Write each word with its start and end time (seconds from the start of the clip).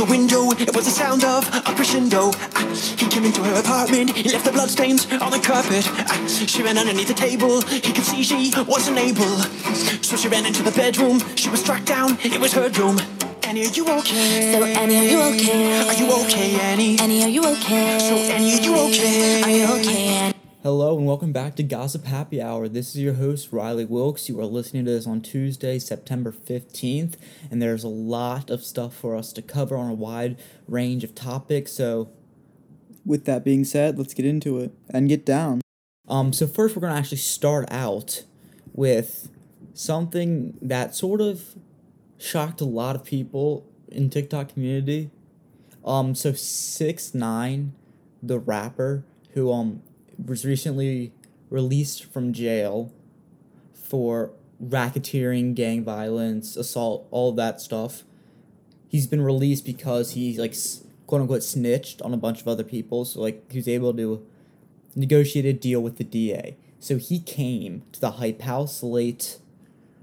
the 0.00 0.10
window, 0.10 0.50
it 0.52 0.74
was 0.74 0.86
the 0.86 0.90
sound 0.90 1.24
of 1.24 1.44
a 1.68 1.74
crescendo. 1.76 2.30
Ah, 2.56 2.64
he 2.96 3.06
came 3.06 3.24
into 3.24 3.42
her 3.44 3.60
apartment, 3.60 4.16
he 4.16 4.30
left 4.30 4.46
the 4.46 4.52
bloodstains 4.52 5.04
on 5.20 5.30
the 5.30 5.38
carpet. 5.38 5.84
Ah, 6.08 6.16
she 6.26 6.62
ran 6.62 6.78
underneath 6.78 7.08
the 7.08 7.14
table, 7.14 7.60
he 7.60 7.92
could 7.92 8.04
see 8.04 8.22
she 8.22 8.50
wasn't 8.66 8.96
able. 8.96 9.36
So 10.00 10.16
she 10.16 10.28
ran 10.28 10.46
into 10.46 10.62
the 10.62 10.72
bedroom, 10.72 11.20
she 11.36 11.50
was 11.50 11.60
struck 11.60 11.84
down, 11.84 12.16
it 12.24 12.40
was 12.40 12.52
her 12.54 12.70
doom. 12.70 12.98
Annie, 13.42 13.66
are 13.66 13.74
you 13.76 13.84
okay? 14.00 14.52
So 14.52 14.64
Annie, 14.64 14.96
are 14.96 15.10
you 15.12 15.20
okay? 15.34 15.88
Are 15.88 15.94
you 16.00 16.08
okay, 16.24 16.60
Annie? 16.60 16.98
Annie, 16.98 17.22
are 17.24 17.28
you 17.28 17.44
okay? 17.52 17.98
So 17.98 18.14
Annie, 18.16 18.56
are 18.56 18.62
you 18.62 18.74
okay? 18.88 19.42
Are 19.42 19.50
you 19.50 19.66
okay, 19.80 20.04
Annie? 20.16 20.39
Hello 20.62 20.98
and 20.98 21.06
welcome 21.06 21.32
back 21.32 21.56
to 21.56 21.62
Gossip 21.62 22.04
Happy 22.04 22.42
Hour. 22.42 22.68
This 22.68 22.90
is 22.90 23.00
your 23.00 23.14
host, 23.14 23.48
Riley 23.50 23.86
Wilkes. 23.86 24.28
You 24.28 24.38
are 24.40 24.44
listening 24.44 24.84
to 24.84 24.90
this 24.90 25.06
on 25.06 25.22
Tuesday, 25.22 25.78
September 25.78 26.30
15th, 26.30 27.14
and 27.50 27.62
there's 27.62 27.82
a 27.82 27.88
lot 27.88 28.50
of 28.50 28.62
stuff 28.62 28.94
for 28.94 29.16
us 29.16 29.32
to 29.32 29.40
cover 29.40 29.74
on 29.74 29.88
a 29.88 29.94
wide 29.94 30.38
range 30.68 31.02
of 31.02 31.14
topics. 31.14 31.72
So, 31.72 32.10
with 33.06 33.24
that 33.24 33.42
being 33.42 33.64
said, 33.64 33.96
let's 33.96 34.12
get 34.12 34.26
into 34.26 34.58
it 34.58 34.72
and 34.90 35.08
get 35.08 35.24
down. 35.24 35.62
um, 36.06 36.30
so 36.34 36.46
first 36.46 36.76
we're 36.76 36.80
going 36.80 36.92
to 36.92 36.98
actually 36.98 37.16
start 37.16 37.66
out 37.70 38.24
with 38.74 39.30
something 39.72 40.58
that 40.60 40.94
sort 40.94 41.22
of 41.22 41.54
shocked 42.18 42.60
a 42.60 42.66
lot 42.66 42.94
of 42.94 43.02
people 43.02 43.66
in 43.88 44.10
TikTok 44.10 44.52
community. 44.52 45.08
Um, 45.86 46.14
so 46.14 46.34
six 46.34 47.14
nine, 47.14 47.72
the 48.22 48.38
rapper 48.38 49.04
who 49.32 49.50
um 49.50 49.82
was 50.26 50.44
recently 50.44 51.12
released 51.48 52.04
from 52.04 52.32
jail 52.32 52.92
for 53.74 54.30
racketeering, 54.62 55.54
gang 55.54 55.84
violence, 55.84 56.56
assault, 56.56 57.06
all 57.10 57.32
that 57.32 57.60
stuff. 57.60 58.04
He's 58.88 59.06
been 59.06 59.22
released 59.22 59.64
because 59.64 60.12
he 60.12 60.36
like 60.38 60.54
quote 61.06 61.22
unquote 61.22 61.42
snitched 61.42 62.02
on 62.02 62.12
a 62.12 62.16
bunch 62.16 62.40
of 62.40 62.48
other 62.48 62.64
people. 62.64 63.04
So 63.04 63.20
like 63.20 63.50
he 63.50 63.58
was 63.58 63.68
able 63.68 63.94
to 63.94 64.26
negotiate 64.94 65.44
a 65.44 65.52
deal 65.52 65.80
with 65.80 65.96
the 65.96 66.04
DA. 66.04 66.56
So 66.78 66.96
he 66.96 67.20
came 67.20 67.82
to 67.92 68.00
the 68.00 68.12
Hype 68.12 68.42
House 68.42 68.82
late, 68.82 69.38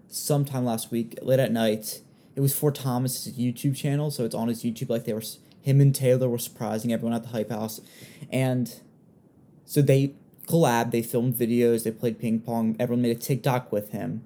sometime 0.07 0.65
last 0.65 0.91
week, 0.91 1.17
late 1.21 1.39
at 1.39 1.51
night. 1.51 2.01
It 2.35 2.41
was 2.41 2.53
for 2.53 2.71
Thomas's 2.71 3.33
YouTube 3.33 3.75
channel, 3.75 4.11
so 4.11 4.23
it's 4.23 4.35
on 4.35 4.47
his 4.47 4.63
YouTube. 4.63 4.89
Like 4.89 5.05
they 5.05 5.13
were, 5.13 5.23
him 5.61 5.81
and 5.81 5.93
Taylor 5.93 6.29
were 6.29 6.37
surprising 6.37 6.93
everyone 6.93 7.15
at 7.15 7.23
the 7.23 7.29
Hype 7.29 7.49
House, 7.49 7.81
and 8.31 8.79
so 9.67 9.81
they 9.81 10.13
collabed. 10.47 10.91
They 10.91 11.03
filmed 11.03 11.35
videos. 11.35 11.83
They 11.83 11.91
played 11.91 12.17
ping 12.17 12.39
pong. 12.39 12.75
Everyone 12.79 13.03
made 13.03 13.15
a 13.15 13.19
TikTok 13.19 13.71
with 13.71 13.91
him. 13.91 14.23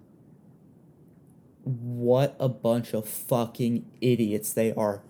What 1.64 2.36
a 2.39 2.47
bunch 2.47 2.94
of 2.94 3.08
fucking 3.08 3.86
idiots 4.00 4.53
they 4.53 4.73
are. 4.73 5.02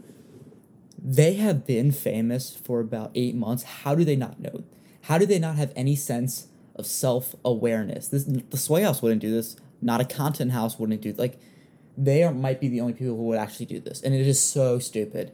They 1.04 1.34
have 1.34 1.68
been 1.68 1.92
famous 1.92 2.56
for 2.56 2.80
about 2.80 3.12
eight 3.14 3.36
months. 3.36 3.64
How 3.64 3.94
do 3.94 4.04
they 4.04 4.16
not 4.16 4.40
know? 4.40 4.64
How 5.04 5.18
do 5.18 5.26
they 5.26 5.40
not 5.40 5.56
have 5.58 5.74
any 5.76 5.96
sense 5.96 6.48
of 6.76 6.86
self 6.86 7.36
awareness? 7.44 8.08
This 8.08 8.24
the 8.24 8.58
Sway 8.58 8.84
House 8.84 9.02
wouldn't 9.02 9.22
do 9.22 9.32
this. 9.32 9.58
Not 9.82 10.00
a 10.00 10.06
content 10.06 10.52
house 10.52 10.80
wouldn't 10.80 11.02
do 11.02 11.14
like. 11.14 11.40
They 11.98 12.24
are, 12.24 12.34
might 12.34 12.62
be 12.62 12.70
the 12.70 12.80
only 12.80 12.94
people 12.94 13.18
who 13.18 13.24
would 13.24 13.38
actually 13.38 13.66
do 13.66 13.80
this, 13.80 14.02
and 14.02 14.14
it 14.14 14.26
is 14.26 14.42
so 14.42 14.80
stupid. 14.80 15.34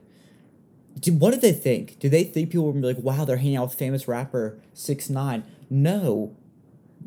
Do, 1.00 1.14
what 1.14 1.32
did 1.32 1.42
they 1.42 1.52
think? 1.52 2.00
Do 2.00 2.10
they 2.10 2.24
think 2.24 2.50
people 2.50 2.66
would 2.66 2.82
be 2.82 2.88
like, 2.88 3.00
"Wow, 3.00 3.26
they're 3.26 3.38
hanging 3.38 3.58
out 3.58 3.70
with 3.70 3.78
famous 3.78 4.08
rapper 4.08 4.60
Six 4.74 5.10
Nine? 5.10 5.44
No. 5.70 6.36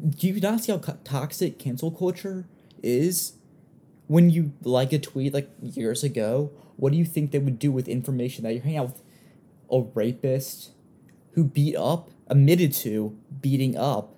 Do 0.08 0.28
you 0.28 0.40
not 0.40 0.60
see 0.60 0.72
how 0.72 0.78
co- 0.78 0.98
toxic 1.04 1.58
cancel 1.58 1.90
culture 1.90 2.46
is? 2.82 3.34
When 4.06 4.28
you 4.28 4.52
like 4.64 4.92
a 4.92 4.98
tweet 4.98 5.32
like 5.32 5.50
years 5.62 6.02
ago, 6.02 6.50
what 6.76 6.92
do 6.92 6.98
you 6.98 7.04
think 7.04 7.30
they 7.30 7.38
would 7.38 7.58
do 7.58 7.70
with 7.70 7.88
information 7.88 8.42
that 8.44 8.52
you're 8.52 8.62
hanging 8.62 8.78
out 8.78 8.86
with 8.86 9.02
a 9.70 9.80
rapist 9.94 10.70
who 11.32 11.44
beat 11.44 11.76
up, 11.76 12.10
admitted 12.26 12.72
to 12.72 13.16
beating 13.40 13.76
up 13.76 14.16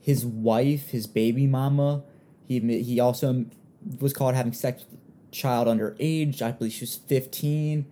his 0.00 0.26
wife, 0.26 0.90
his 0.90 1.06
baby 1.06 1.46
mama. 1.46 2.02
He 2.46 2.60
he 2.82 3.00
also 3.00 3.46
was 4.00 4.12
caught 4.12 4.34
having 4.34 4.52
sex 4.52 4.84
with 4.90 4.98
a 4.98 5.30
child 5.30 5.66
underage. 5.66 6.42
I 6.42 6.52
believe 6.52 6.72
she 6.72 6.82
was 6.82 6.96
15. 6.96 7.86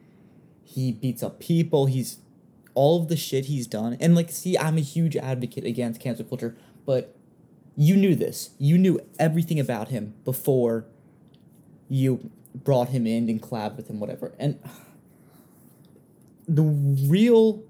He 0.73 0.93
beats 0.93 1.23
up 1.23 1.39
people. 1.39 1.87
He's 1.87 2.19
all 2.75 3.03
of 3.03 3.09
the 3.09 3.17
shit 3.17 3.45
he's 3.45 3.67
done. 3.67 3.97
And 4.01 4.15
like, 4.15 4.31
see, 4.31 4.57
I'm 4.57 4.79
a 4.79 4.81
huge 4.83 5.17
advocate 5.17 5.65
against 5.65 6.01
cancel 6.01 6.25
culture, 6.25 6.57
but 6.87 7.15
you 7.77 7.97
knew 7.97 8.15
this. 8.15 8.51
You 8.59 8.79
knew 8.79 9.01
everything 9.19 9.61
about 9.61 9.89
him 9.89 10.15
before 10.25 10.87
you 11.89 12.31
brought 12.55 12.89
him 12.89 13.07
in 13.07 13.29
and 13.29 13.41
collabed 13.43 13.77
with 13.77 13.89
him, 13.89 14.01
whatever. 14.01 14.33
And 14.39 14.59
the 16.49 16.63
real 16.63 17.63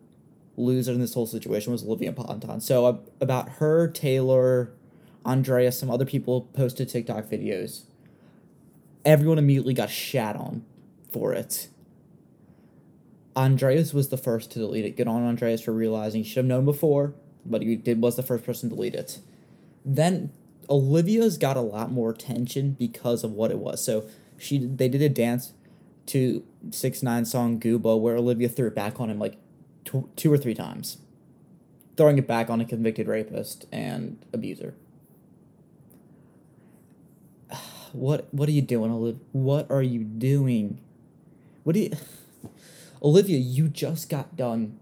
loser 0.56 0.92
in 0.92 1.00
this 1.00 1.14
whole 1.14 1.26
situation 1.26 1.72
was 1.72 1.82
Olivia 1.84 2.12
Ponton. 2.12 2.60
So 2.60 3.02
about 3.20 3.48
her, 3.58 3.88
Taylor, 3.88 4.72
Andrea, 5.24 5.72
some 5.72 5.91
other 5.91 6.04
people 6.04 6.42
posted 6.52 6.88
TikTok 6.88 7.24
videos. 7.26 7.82
Everyone 9.04 9.38
immediately 9.38 9.74
got 9.74 9.91
shat 9.91 10.36
on 10.36 10.64
for 11.10 11.32
it. 11.32 11.68
Andreas 13.37 13.94
was 13.94 14.09
the 14.09 14.16
first 14.16 14.50
to 14.53 14.59
delete 14.59 14.84
it. 14.84 14.97
Good 14.97 15.09
on 15.09 15.22
Andreas 15.22 15.62
for 15.62 15.72
realizing 15.72 16.22
he 16.22 16.28
should 16.28 16.38
have 16.38 16.47
known 16.47 16.65
before, 16.65 17.15
but 17.47 17.62
he 17.62 17.76
did 17.76 18.00
was 18.00 18.16
the 18.16 18.22
first 18.22 18.44
person 18.44 18.69
to 18.69 18.75
delete 18.75 18.94
it. 18.94 19.20
Then 19.84 20.32
Olivia's 20.69 21.38
got 21.38 21.56
a 21.56 21.60
lot 21.62 21.91
more 21.91 22.10
attention 22.10 22.72
because 22.78 23.25
of 23.25 23.32
what 23.32 23.50
it 23.50 23.59
was. 23.59 23.82
So 23.84 24.06
she 24.38 24.59
they 24.59 24.88
did 24.88 25.03
a 25.03 25.09
dance 25.09 25.53
to 26.06 26.44
six 26.71 27.03
nine 27.03 27.25
song 27.25 27.59
Gooba 27.59 27.98
where 27.98 28.16
Olivia 28.16 28.48
threw 28.48 28.69
it 28.69 28.75
back 28.75 29.00
on 29.00 29.10
him 29.10 29.19
like 29.19 29.37
tw- 29.84 30.15
two 30.16 30.32
or 30.32 30.38
three 30.38 30.54
times, 30.54 30.98
throwing 31.97 32.19
it 32.19 32.26
back 32.26 32.50
on 32.50 32.60
a 32.60 32.65
convicted 32.65 33.09
rapist 33.09 33.66
and 33.72 34.25
abuser. 34.32 34.75
What 37.92 38.32
what 38.32 38.48
are 38.48 38.53
you 38.53 38.62
doing, 38.62 38.91
Olivia? 38.91 39.21
What 39.32 39.71
are 39.71 39.82
you 39.82 40.03
doing? 40.03 40.81
What 41.62 41.75
do 41.75 41.81
you, 41.81 41.91
Olivia? 43.02 43.38
You 43.38 43.68
just 43.68 44.08
got 44.08 44.36
done 44.36 44.78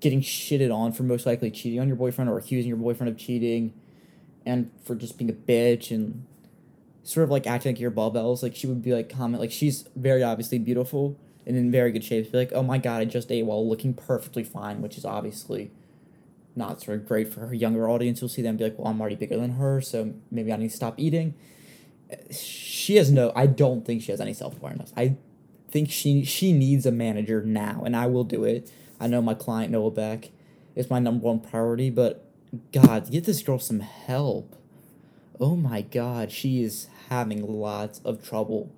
getting 0.00 0.20
shitted 0.20 0.74
on 0.74 0.92
for 0.92 1.04
most 1.04 1.26
likely 1.26 1.50
cheating 1.50 1.80
on 1.80 1.86
your 1.86 1.96
boyfriend 1.96 2.28
or 2.28 2.36
accusing 2.36 2.68
your 2.68 2.76
boyfriend 2.76 3.08
of 3.10 3.16
cheating, 3.16 3.72
and 4.44 4.70
for 4.84 4.94
just 4.94 5.16
being 5.16 5.30
a 5.30 5.32
bitch 5.32 5.90
and 5.90 6.26
sort 7.04 7.24
of 7.24 7.30
like 7.30 7.46
acting 7.46 7.72
like 7.72 7.80
your 7.80 7.90
ball 7.90 8.10
bells. 8.10 8.42
Like 8.42 8.54
she 8.54 8.66
would 8.66 8.82
be 8.82 8.92
like 8.92 9.08
comment 9.08 9.40
like 9.40 9.52
she's 9.52 9.88
very 9.96 10.22
obviously 10.22 10.58
beautiful 10.58 11.18
and 11.46 11.56
in 11.56 11.70
very 11.70 11.92
good 11.92 12.04
shape. 12.04 12.30
Be 12.30 12.38
like, 12.38 12.52
oh 12.52 12.62
my 12.62 12.78
god, 12.78 13.00
I 13.00 13.04
just 13.04 13.30
ate 13.30 13.44
while 13.44 13.66
looking 13.68 13.94
perfectly 13.94 14.44
fine, 14.44 14.82
which 14.82 14.96
is 14.96 15.04
obviously 15.04 15.70
not 16.54 16.82
sort 16.82 16.98
of 16.98 17.08
great 17.08 17.32
for 17.32 17.46
her 17.46 17.54
younger 17.54 17.88
audience. 17.88 18.20
You'll 18.20 18.28
see 18.28 18.42
them 18.42 18.56
be 18.56 18.64
like, 18.64 18.78
well, 18.78 18.88
I'm 18.88 19.00
already 19.00 19.16
bigger 19.16 19.36
than 19.36 19.52
her, 19.52 19.80
so 19.80 20.14
maybe 20.30 20.52
I 20.52 20.56
need 20.56 20.70
to 20.70 20.76
stop 20.76 20.94
eating. 20.98 21.34
She 22.30 22.96
has 22.96 23.10
no. 23.10 23.32
I 23.34 23.46
don't 23.46 23.86
think 23.86 24.02
she 24.02 24.10
has 24.10 24.20
any 24.20 24.34
self 24.34 24.56
awareness. 24.58 24.92
I 24.96 25.16
think 25.72 25.90
she 25.90 26.24
she 26.24 26.52
needs 26.52 26.86
a 26.86 26.92
manager 26.92 27.42
now, 27.42 27.82
and 27.84 27.96
I 27.96 28.06
will 28.06 28.24
do 28.24 28.44
it. 28.44 28.70
I 29.00 29.08
know 29.08 29.22
my 29.22 29.34
client 29.34 29.72
Noah 29.72 29.90
Beck 29.90 30.30
is 30.76 30.90
my 30.90 30.98
number 30.98 31.24
one 31.24 31.40
priority, 31.40 31.90
but 31.90 32.24
God, 32.72 33.10
get 33.10 33.24
this 33.24 33.42
girl 33.42 33.58
some 33.58 33.80
help. 33.80 34.54
Oh 35.40 35.56
my 35.56 35.80
God, 35.80 36.30
she 36.30 36.62
is 36.62 36.86
having 37.08 37.44
lots 37.44 38.00
of 38.04 38.22
trouble. 38.22 38.70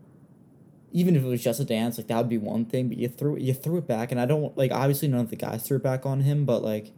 Even 0.93 1.17
if 1.17 1.25
it 1.25 1.27
was 1.27 1.43
just 1.43 1.61
a 1.61 1.65
dance, 1.65 1.99
like 1.99 2.07
that 2.07 2.17
would 2.17 2.29
be 2.29 2.39
one 2.39 2.65
thing, 2.65 2.89
but 2.89 2.97
you 2.97 3.09
threw 3.09 3.37
you 3.37 3.53
threw 3.53 3.79
it 3.79 3.89
back, 3.89 4.13
and 4.13 4.21
I 4.21 4.27
don't 4.27 4.57
like 4.57 4.71
obviously 4.71 5.09
none 5.09 5.21
of 5.21 5.31
the 5.31 5.37
guys 5.37 5.67
threw 5.67 5.79
it 5.79 5.83
back 5.83 6.07
on 6.07 6.21
him, 6.21 6.45
but 6.45 6.63
like, 6.63 6.93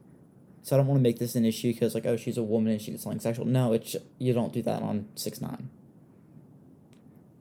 so 0.63 0.77
I 0.77 0.79
don't 0.79 0.87
want 0.87 0.99
to 0.99 1.03
make 1.03 1.19
this 1.19 1.35
an 1.35 1.47
issue 1.47 1.73
because 1.73 1.95
like 1.95 2.05
oh 2.05 2.19
she's 2.19 2.37
a 2.37 2.43
woman 2.43 2.73
and 2.73 2.83
she's 2.83 3.03
something 3.03 3.21
sexual. 3.21 3.47
No, 3.47 3.73
it's 3.73 3.97
you 4.19 4.35
don't 4.35 4.53
do 4.53 4.61
that 4.63 4.83
on 4.83 5.09
six 5.15 5.41
nine. 5.41 5.71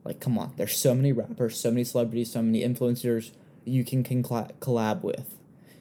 Like 0.06 0.20
come 0.20 0.38
on, 0.38 0.52
there's 0.56 0.76
so 0.76 0.94
many 0.94 1.12
rappers, 1.12 1.58
so 1.58 1.70
many 1.70 1.82
celebrities, 1.82 2.30
so 2.32 2.40
many 2.40 2.62
influencers 2.62 3.32
you 3.64 3.84
can, 3.84 4.04
collab 4.04 5.02
with. 5.02 5.34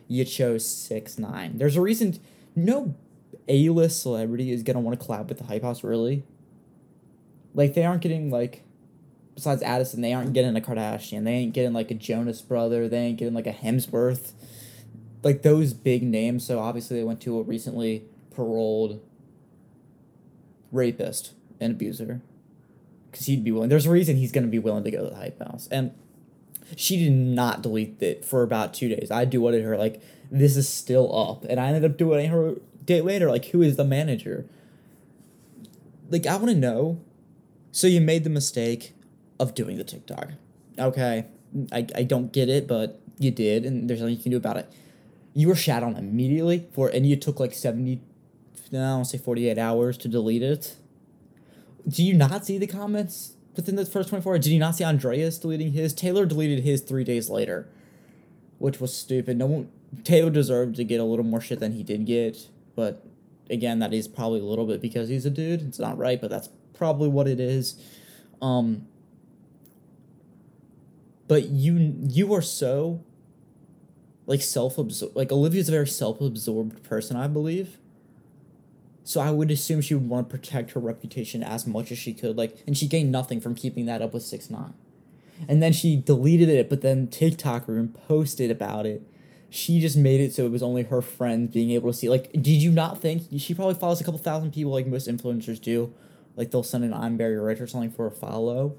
You 0.08 0.26
chose 0.26 0.68
six 0.68 1.20
nine. 1.20 1.60
There's 1.60 1.76
a 1.76 1.82
reason. 1.82 2.20
No 2.56 2.96
a 3.48 3.70
list 3.70 4.02
celebrity 4.02 4.52
is 4.52 4.64
gonna 4.64 4.80
want 4.80 5.00
to 5.00 5.06
collab 5.06 5.28
with 5.28 5.38
the 5.38 5.44
Hype 5.44 5.62
House, 5.62 5.84
really. 5.84 6.24
Like 7.54 7.76
they 7.76 7.86
aren't 7.86 8.02
getting 8.02 8.32
like, 8.32 8.64
besides 9.36 9.62
Addison, 9.62 10.02
they 10.02 10.14
aren't 10.14 10.34
getting 10.34 10.58
a 10.58 10.62
Kardashian. 10.62 11.24
They 11.24 11.34
ain't 11.34 11.54
getting 11.54 11.74
like 11.74 11.92
a 11.92 11.96
Jonas 11.96 12.42
brother. 12.42 12.88
They 12.88 12.98
ain't 12.98 13.20
getting 13.20 13.36
like 13.36 13.48
a 13.48 13.54
Hemsworth. 13.54 14.32
Like 15.22 15.44
those 15.44 15.74
big 15.74 16.02
names. 16.02 16.46
So 16.48 16.58
obviously 16.58 16.98
they 16.98 17.04
went 17.04 17.22
to 17.22 17.40
a 17.40 17.44
recently 17.44 18.06
paroled 18.36 19.02
rapist 20.72 21.34
and 21.60 21.74
abuser. 21.74 22.22
Cause 23.16 23.28
he'd 23.28 23.46
be 23.46 23.52
willing. 23.52 23.70
There's 23.70 23.86
a 23.86 23.92
reason 23.92 24.18
he's 24.18 24.34
gonna 24.34 24.48
be 24.48 24.60
willing 24.60 24.84
to 24.84 24.92
go 24.92 25.06
to 25.06 25.10
the 25.10 25.16
Hype 25.16 25.40
House, 25.40 25.70
and 25.72 25.92
she 26.76 26.98
did 26.98 27.14
not 27.14 27.62
delete 27.62 28.02
it 28.02 28.26
for 28.26 28.44
about 28.44 28.74
two 28.74 28.90
days. 28.90 29.10
I 29.10 29.24
do 29.24 29.40
duetted 29.40 29.64
her 29.64 29.78
like 29.78 30.02
this 30.30 30.58
is 30.58 30.68
still 30.68 31.18
up, 31.18 31.46
and 31.46 31.58
I 31.58 31.68
ended 31.68 31.90
up 31.90 31.98
doing 31.98 32.30
her 32.30 32.56
day 32.84 33.00
later. 33.00 33.30
Like 33.30 33.46
who 33.46 33.62
is 33.62 33.78
the 33.78 33.86
manager? 33.86 34.46
Like 36.10 36.26
I 36.26 36.36
want 36.36 36.50
to 36.50 36.56
know. 36.56 37.00
So 37.72 37.88
you 37.88 38.02
made 38.02 38.26
the 38.26 38.30
mistake 38.30 38.94
of 39.40 39.54
doing 39.54 39.78
the 39.78 39.84
TikTok, 39.84 40.32
okay? 40.78 41.26
I, 41.72 41.88
I 41.96 42.04
don't 42.04 42.32
get 42.32 42.50
it, 42.50 42.68
but 42.68 43.02
you 43.18 43.32
did, 43.32 43.66
and 43.66 43.90
there's 43.90 44.00
nothing 44.02 44.16
you 44.16 44.22
can 44.22 44.32
do 44.32 44.38
about 44.38 44.58
it. 44.58 44.70
You 45.34 45.48
were 45.48 45.56
shat 45.56 45.84
on 45.84 45.96
immediately 45.96 46.68
for, 46.74 46.90
and 46.90 47.06
you 47.06 47.16
took 47.16 47.40
like 47.40 47.54
seventy, 47.54 48.02
no, 48.72 48.98
I 48.98 49.00
to 49.00 49.06
say 49.06 49.18
forty 49.18 49.50
eight 49.50 49.58
hours 49.58 49.98
to 50.00 50.08
delete 50.08 50.44
it. 50.44 50.76
Do 51.88 52.04
you 52.04 52.14
not 52.14 52.46
see 52.46 52.58
the 52.58 52.68
comments 52.68 53.34
within 53.56 53.76
the 53.76 53.86
first 53.86 54.10
twenty 54.10 54.24
four? 54.24 54.38
Did 54.38 54.52
you 54.52 54.60
not 54.60 54.76
see 54.76 54.84
Andreas 54.84 55.38
deleting 55.38 55.74
his? 55.74 55.94
Taylor 55.94 56.26
deleted 56.26 56.64
his 56.64 56.82
three 56.82 57.04
days 57.04 57.30
later, 57.30 57.68
which 58.58 58.80
was 58.80 58.96
stupid. 58.96 59.38
No 59.38 59.46
one 59.46 59.70
Taylor 60.04 60.30
deserved 60.30 60.76
to 60.78 60.84
get 60.84 61.00
a 61.00 61.04
little 61.04 61.26
more 61.26 61.42
shit 61.42 61.60
than 61.60 61.74
he 61.74 61.84
did 61.84 62.06
get, 62.06 62.50
but 62.76 63.06
again, 63.50 63.80
that 63.80 63.94
is 63.94 64.08
probably 64.08 64.40
a 64.40 64.46
little 64.46 64.66
bit 64.66 64.82
because 64.82 65.10
he's 65.10 65.26
a 65.26 65.30
dude. 65.30 65.62
It's 65.62 65.80
not 65.80 65.98
right, 65.98 66.20
but 66.20 66.30
that's 66.30 66.50
probably 66.74 67.08
what 67.08 67.28
it 67.28 67.40
is. 67.40 67.82
Um, 68.42 68.88
but 71.28 71.50
you 71.50 71.96
you 72.02 72.34
are 72.34 72.42
so 72.42 73.04
like 74.26 74.42
self-absorbed 74.42 75.16
like 75.16 75.32
olivia's 75.32 75.70
a 75.70 75.72
very 75.72 75.88
self-absorbed 75.88 76.84
person 76.84 77.16
i 77.16 77.28
believe 77.28 77.78
so 79.06 79.22
i 79.22 79.32
would 79.32 79.50
assume 79.50 79.80
she 79.80 79.94
would 79.94 80.10
want 80.10 80.28
to 80.28 80.38
protect 80.38 80.72
her 80.72 80.80
reputation 80.82 81.42
as 81.42 81.66
much 81.66 81.92
as 81.92 81.98
she 81.98 82.14
could 82.14 82.36
like 82.36 82.58
and 82.68 82.78
she 82.78 82.88
gained 82.88 83.12
nothing 83.12 83.40
from 83.40 83.56
keeping 83.56 83.86
that 83.86 84.02
up 84.02 84.14
with 84.14 84.24
6 84.24 84.50
9 84.50 84.74
and 85.48 85.64
then 85.64 85.72
she 85.72 85.96
deleted 85.96 86.50
it 86.50 86.70
but 86.70 86.82
then 86.82 87.08
tiktok 87.08 87.68
room 87.68 87.96
posted 88.08 88.52
about 88.52 88.86
it 88.86 89.02
she 89.50 89.80
just 89.80 89.96
made 89.96 90.20
it 90.20 90.34
so 90.34 90.46
it 90.46 90.52
was 90.52 90.62
only 90.64 90.84
her 90.84 91.02
friends 91.02 91.54
being 91.54 91.72
able 91.72 91.90
to 91.90 91.98
see 91.98 92.10
like 92.10 92.30
did 92.34 92.48
you 92.48 92.72
not 92.72 93.02
think 93.02 93.24
she 93.38 93.54
probably 93.54 93.76
follows 93.76 94.02
a 94.02 94.04
couple 94.04 94.20
thousand 94.20 94.52
people 94.52 94.74
like 94.74 94.86
most 94.86 95.08
influencers 95.08 95.62
do 95.62 95.94
like 96.36 96.52
they'll 96.52 96.64
send 96.64 96.84
an 96.84 96.94
i'm 96.94 97.16
Barry 97.16 97.40
rich 97.40 97.62
or 97.62 97.68
something 97.68 97.92
for 97.92 98.06
a 98.06 98.12
follow 98.12 98.76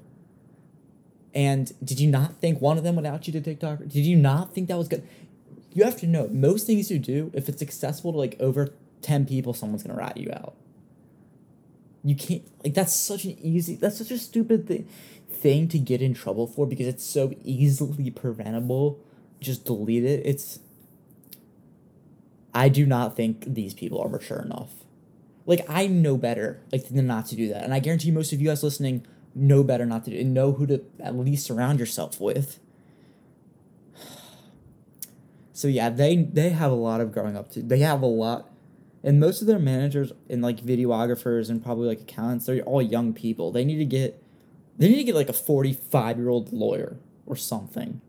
and 1.37 1.71
did 1.85 1.99
you 1.99 2.09
not 2.09 2.37
think 2.37 2.61
one 2.61 2.79
of 2.79 2.83
them 2.83 2.95
would 2.95 3.05
out 3.05 3.27
you 3.27 3.33
to 3.33 3.41
TikTok? 3.41 3.79
Did 3.81 4.07
you 4.07 4.15
not 4.15 4.55
think 4.55 4.69
that 4.69 4.77
was 4.77 4.87
good? 4.87 5.07
You 5.71 5.83
have 5.83 5.95
to 5.97 6.07
know 6.07 6.27
most 6.29 6.65
things 6.65 6.89
you 6.89 6.97
do, 6.97 7.29
if 7.35 7.47
it's 7.47 7.61
accessible 7.61 8.11
to 8.13 8.17
like 8.17 8.35
over 8.39 8.73
10 9.01 9.25
people, 9.25 9.53
someone's 9.53 9.83
gonna 9.83 9.97
rat 9.97 10.17
you 10.17 10.31
out. 10.31 10.55
You 12.03 12.15
can't 12.15 12.43
like 12.63 12.73
that's 12.73 12.95
such 12.95 13.25
an 13.25 13.37
easy 13.41 13.75
that's 13.75 13.97
such 13.97 14.11
a 14.11 14.17
stupid 14.17 14.67
thing 14.67 14.87
thing 15.29 15.67
to 15.67 15.79
get 15.79 16.01
in 16.01 16.13
trouble 16.13 16.47
for 16.47 16.65
because 16.65 16.87
it's 16.87 17.03
so 17.03 17.33
easily 17.43 18.09
preventable. 18.09 18.99
Just 19.39 19.65
delete 19.65 20.03
it. 20.03 20.21
It's 20.25 20.59
I 22.53 22.69
do 22.69 22.85
not 22.85 23.15
think 23.15 23.43
these 23.45 23.73
people 23.73 24.01
are 24.01 24.09
mature 24.09 24.39
enough. 24.39 24.71
Like 25.45 25.65
I 25.69 25.87
know 25.87 26.17
better 26.17 26.59
like 26.71 26.87
than 26.89 27.07
not 27.07 27.27
to 27.27 27.35
do 27.35 27.49
that. 27.49 27.63
And 27.63 27.73
I 27.73 27.79
guarantee 27.79 28.11
most 28.11 28.33
of 28.33 28.41
you 28.41 28.47
guys 28.47 28.63
listening 28.63 29.05
know 29.35 29.63
better 29.63 29.85
not 29.85 30.05
to 30.05 30.11
do 30.11 30.19
and 30.19 30.33
know 30.33 30.53
who 30.53 30.65
to 30.67 30.83
at 30.99 31.15
least 31.15 31.45
surround 31.45 31.79
yourself 31.79 32.19
with. 32.19 32.59
So 35.53 35.67
yeah, 35.67 35.89
they 35.89 36.17
they 36.17 36.49
have 36.49 36.71
a 36.71 36.75
lot 36.75 37.01
of 37.01 37.11
growing 37.11 37.35
up 37.35 37.49
to. 37.53 37.63
They 37.63 37.79
have 37.79 38.03
a 38.03 38.05
lot, 38.05 38.47
and 39.03 39.19
most 39.19 39.41
of 39.41 39.47
their 39.47 39.59
managers 39.59 40.11
and 40.29 40.41
like 40.41 40.61
videographers 40.61 41.49
and 41.49 41.63
probably 41.63 41.87
like 41.87 42.01
accountants, 42.01 42.45
they're 42.45 42.61
all 42.61 42.81
young 42.81 43.13
people. 43.13 43.51
They 43.51 43.63
need 43.63 43.77
to 43.77 43.85
get, 43.85 44.21
they 44.77 44.89
need 44.89 44.97
to 44.97 45.03
get 45.03 45.15
like 45.15 45.29
a 45.29 45.33
forty 45.33 45.73
five 45.73 46.17
year 46.17 46.29
old 46.29 46.51
lawyer 46.51 46.97
or 47.25 47.35
something. 47.35 48.01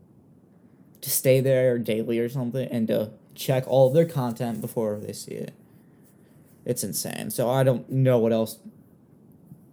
To 1.01 1.09
stay 1.09 1.39
there 1.39 1.77
daily 1.79 2.19
or 2.19 2.27
something 2.27 2.67
and 2.69 2.87
to 2.89 3.11
check 3.33 3.63
all 3.67 3.87
of 3.87 3.93
their 3.93 4.05
content 4.05 4.59
before 4.59 4.97
they 4.97 5.13
see 5.13 5.31
it. 5.31 5.53
It's 6.65 6.83
insane. 6.83 7.29
So 7.31 7.49
I 7.49 7.63
don't 7.63 7.89
know 7.89 8.19
what 8.19 8.33
else 8.33 8.59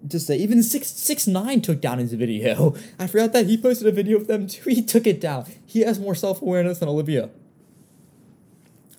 to 0.09 0.21
say. 0.21 0.37
Even 0.37 0.63
six 0.63 0.89
six 0.89 1.27
nine 1.27 1.61
took 1.61 1.81
down 1.81 1.99
his 1.99 2.13
video. 2.13 2.75
I 2.99 3.07
forgot 3.07 3.33
that 3.33 3.47
he 3.47 3.59
posted 3.59 3.87
a 3.87 3.93
video 3.93 4.19
of 4.19 4.27
them 4.27 4.47
too. 4.47 4.71
He 4.71 4.83
took 4.83 5.07
it 5.07 5.21
down. 5.21 5.47
He 5.65 5.81
has 5.81 5.99
more 5.99 6.15
self 6.15 6.41
awareness 6.41 6.79
than 6.79 6.89
Olivia. 6.89 7.31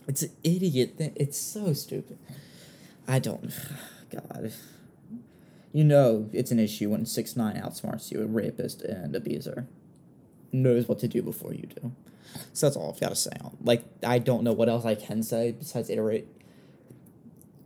It's 0.07 0.23
an 0.23 0.31
idiot 0.43 0.95
thing. 0.97 1.13
It's 1.15 1.37
so 1.37 1.73
stupid. 1.73 2.17
I 3.07 3.19
don't. 3.19 3.53
God. 4.11 4.53
You 5.73 5.83
know 5.83 6.29
it's 6.33 6.51
an 6.51 6.59
issue 6.59 6.89
when 6.89 7.05
six 7.05 7.35
nine 7.35 7.55
outsmarts 7.55 8.11
you, 8.11 8.21
a 8.21 8.25
rapist 8.25 8.81
and 8.81 9.15
abuser. 9.15 9.67
Knows 10.51 10.87
what 10.87 10.99
to 10.99 11.07
do 11.07 11.21
before 11.21 11.53
you 11.53 11.67
do. 11.67 11.91
So 12.53 12.65
that's 12.65 12.77
all 12.77 12.91
I've 12.91 12.99
got 12.99 13.09
to 13.09 13.15
say. 13.15 13.31
On. 13.41 13.57
Like 13.61 13.83
I 14.03 14.19
don't 14.19 14.43
know 14.43 14.53
what 14.53 14.69
else 14.69 14.85
I 14.85 14.95
can 14.95 15.23
say 15.23 15.51
besides 15.51 15.89
iterate. 15.89 16.27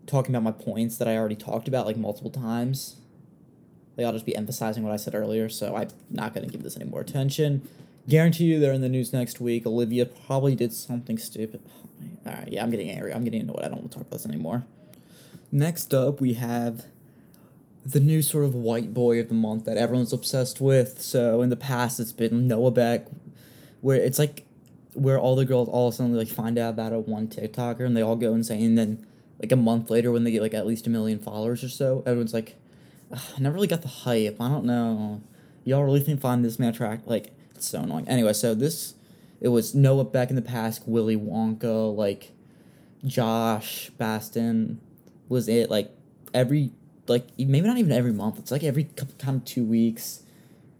Talking 0.07 0.35
about 0.35 0.43
my 0.43 0.63
points 0.63 0.97
that 0.97 1.07
I 1.07 1.15
already 1.15 1.35
talked 1.35 1.67
about 1.67 1.85
like 1.85 1.95
multiple 1.95 2.31
times. 2.31 2.97
Like 3.97 4.05
I'll 4.07 4.13
just 4.13 4.25
be 4.25 4.35
emphasizing 4.35 4.83
what 4.83 4.91
I 4.91 4.97
said 4.97 5.13
earlier, 5.13 5.47
so 5.47 5.75
I'm 5.75 5.89
not 6.09 6.33
gonna 6.33 6.47
give 6.47 6.63
this 6.63 6.75
any 6.75 6.89
more 6.89 7.01
attention. 7.01 7.67
Guarantee 8.11 8.43
you 8.43 8.59
they're 8.59 8.73
in 8.73 8.81
the 8.81 8.89
news 8.89 9.13
next 9.13 9.39
week. 9.39 9.65
Olivia 9.65 10.05
probably 10.05 10.53
did 10.53 10.73
something 10.73 11.17
stupid. 11.17 11.61
All 12.25 12.33
right, 12.33 12.49
yeah, 12.51 12.61
I'm 12.61 12.69
getting 12.69 12.89
angry. 12.89 13.13
I'm 13.13 13.23
getting 13.23 13.39
into 13.39 13.53
what 13.53 13.63
I 13.63 13.69
don't 13.69 13.77
want 13.77 13.91
to 13.93 13.97
talk 13.99 14.05
about 14.05 14.17
this 14.17 14.25
anymore. 14.25 14.65
Next 15.49 15.93
up, 15.93 16.19
we 16.19 16.33
have 16.33 16.87
the 17.85 18.01
new 18.01 18.21
sort 18.21 18.43
of 18.43 18.53
white 18.53 18.93
boy 18.93 19.21
of 19.21 19.29
the 19.29 19.33
month 19.33 19.63
that 19.63 19.77
everyone's 19.77 20.11
obsessed 20.11 20.59
with. 20.59 21.01
So 21.01 21.41
in 21.41 21.49
the 21.49 21.55
past, 21.55 22.01
it's 22.01 22.11
been 22.11 22.49
Noah 22.49 22.71
Beck, 22.71 23.07
where 23.79 23.95
it's 23.95 24.19
like 24.19 24.43
where 24.93 25.17
all 25.17 25.37
the 25.37 25.45
girls 25.45 25.69
all 25.69 25.87
of 25.87 25.93
a 25.93 25.95
sudden 25.95 26.13
like 26.13 26.27
find 26.27 26.57
out 26.57 26.71
about 26.71 26.91
a 26.91 26.99
one 26.99 27.29
TikToker 27.29 27.85
and 27.85 27.95
they 27.95 28.01
all 28.01 28.17
go 28.17 28.33
insane. 28.33 28.65
And 28.65 28.77
then 28.77 29.07
like 29.39 29.53
a 29.53 29.55
month 29.55 29.89
later, 29.89 30.11
when 30.11 30.25
they 30.25 30.31
get 30.31 30.41
like 30.41 30.53
at 30.53 30.67
least 30.67 30.85
a 30.85 30.89
million 30.89 31.17
followers 31.17 31.63
or 31.63 31.69
so, 31.69 32.03
everyone's 32.05 32.33
like, 32.33 32.57
I 33.09 33.39
never 33.39 33.55
really 33.55 33.67
got 33.67 33.83
the 33.83 33.87
hype. 33.87 34.35
I 34.41 34.49
don't 34.49 34.65
know. 34.65 35.21
Y'all 35.63 35.85
really 35.85 36.01
think 36.01 36.19
find 36.19 36.43
this 36.43 36.59
man 36.59 36.73
attract 36.73 37.07
like 37.07 37.31
it's 37.61 37.69
so 37.69 37.81
annoying. 37.81 38.07
Anyway, 38.07 38.33
so 38.33 38.55
this 38.55 38.95
it 39.39 39.49
was 39.49 39.75
Noah 39.75 40.03
Beck 40.03 40.31
in 40.31 40.35
the 40.35 40.41
past, 40.41 40.87
Willy 40.87 41.15
Wonka, 41.15 41.95
like 41.95 42.31
Josh 43.05 43.91
Bastin 43.99 44.77
was 45.29 45.47
it 45.47 45.69
like 45.69 45.91
every 46.33 46.71
like 47.07 47.27
maybe 47.37 47.61
not 47.61 47.77
even 47.77 47.91
every 47.91 48.13
month. 48.13 48.39
It's 48.39 48.49
like 48.49 48.63
every 48.63 48.85
couple 48.85 49.13
kind 49.19 49.37
of 49.37 49.45
two 49.45 49.63
weeks. 49.63 50.23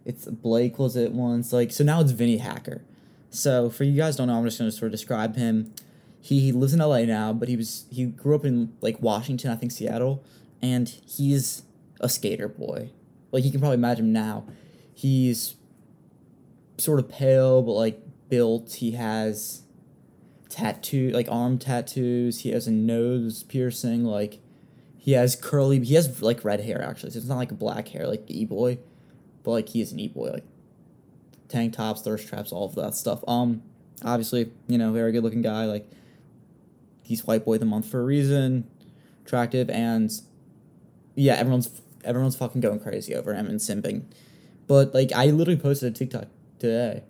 It's 0.06 0.25
Blake 0.25 0.80
was 0.80 0.95
it 0.95 1.12
once 1.12 1.54
like 1.54 1.72
so 1.72 1.83
now 1.83 2.01
it's 2.01 2.12
Vinny 2.12 2.38
Hacker. 2.38 2.81
So 3.30 3.69
for 3.69 3.83
you 3.83 3.95
guys 3.95 4.16
don't 4.16 4.28
know, 4.28 4.38
I'm 4.40 4.44
just 4.44 4.57
gonna 4.57 4.71
sort 4.71 4.88
of 4.88 4.92
describe 4.92 5.35
him. 5.35 5.71
He, 6.19 6.40
he 6.40 6.52
lives 6.52 6.73
in 6.73 6.80
LA 6.80 7.02
now, 7.02 7.31
but 7.31 7.47
he 7.47 7.56
was 7.56 7.85
he 7.92 8.06
grew 8.06 8.33
up 8.33 8.44
in 8.44 8.73
like 8.81 9.00
Washington, 9.02 9.52
I 9.52 9.56
think 9.56 9.71
Seattle, 9.71 10.23
and 10.64 10.90
he's 10.90 11.61
a 12.00 12.09
skater 12.09 12.47
boy. 12.47 12.90
Like 13.31 13.45
you 13.45 13.52
can 13.52 13.59
probably 13.59 13.76
imagine 13.76 14.11
now. 14.11 14.45
He's 14.94 15.56
sort 16.81 17.00
of 17.00 17.09
pale 17.09 17.61
but 17.61 17.73
like 17.73 18.02
built. 18.30 18.73
He 18.73 18.92
has 18.92 19.64
tattoo 20.50 21.09
like 21.11 21.28
arm 21.30 21.57
tattoos. 21.57 22.42
He 22.42 22.52
has 22.52 22.68
a 22.68 22.71
nose 22.71 23.44
piercing. 23.44 24.04
Like 24.04 24.40
he 24.97 25.14
has 25.14 25.35
curly. 25.35 25.83
He 25.83 25.95
has 25.95 26.21
like 26.21 26.44
red 26.44 26.61
hair 26.61 26.81
actually. 26.81 27.11
So 27.11 27.19
it's 27.19 27.28
not 27.28 27.38
like 27.38 27.57
black 27.57 27.90
hair 27.90 28.07
like 28.07 28.23
e 28.28 28.45
boy, 28.45 28.80
but 29.44 29.52
like 29.52 29.69
he 29.69 29.81
is 29.81 29.92
an 29.92 30.00
e 30.00 30.07
boy. 30.07 30.31
Like 30.33 30.45
tank 31.47 31.73
tops, 31.73 32.02
thirst 32.02 32.28
traps, 32.28 32.52
all 32.52 32.66
of 32.66 32.76
that 32.76 32.95
stuff. 32.95 33.23
Um, 33.28 33.64
obviously 34.04 34.52
you 34.68 34.78
know 34.78 34.92
very 34.92 35.11
good 35.11 35.23
looking 35.23 35.42
guy. 35.42 35.66
Like 35.66 35.90
he's 37.04 37.26
white 37.26 37.45
boy 37.45 37.56
of 37.56 37.59
the 37.59 37.66
month 37.66 37.88
for 37.88 38.00
a 38.00 38.04
reason. 38.04 38.68
Attractive 39.26 39.69
and 39.69 40.11
yeah, 41.16 41.35
everyone's 41.35 41.81
everyone's 42.04 42.35
fucking 42.35 42.61
going 42.61 42.80
crazy 42.80 43.16
over 43.16 43.33
him 43.33 43.47
and 43.47 43.59
simping. 43.59 44.04
But 44.68 44.94
like 44.94 45.11
I 45.14 45.28
literally 45.28 45.59
posted 45.59 45.94
a 45.94 45.95
TikTok 45.95 46.28
today. 46.61 47.03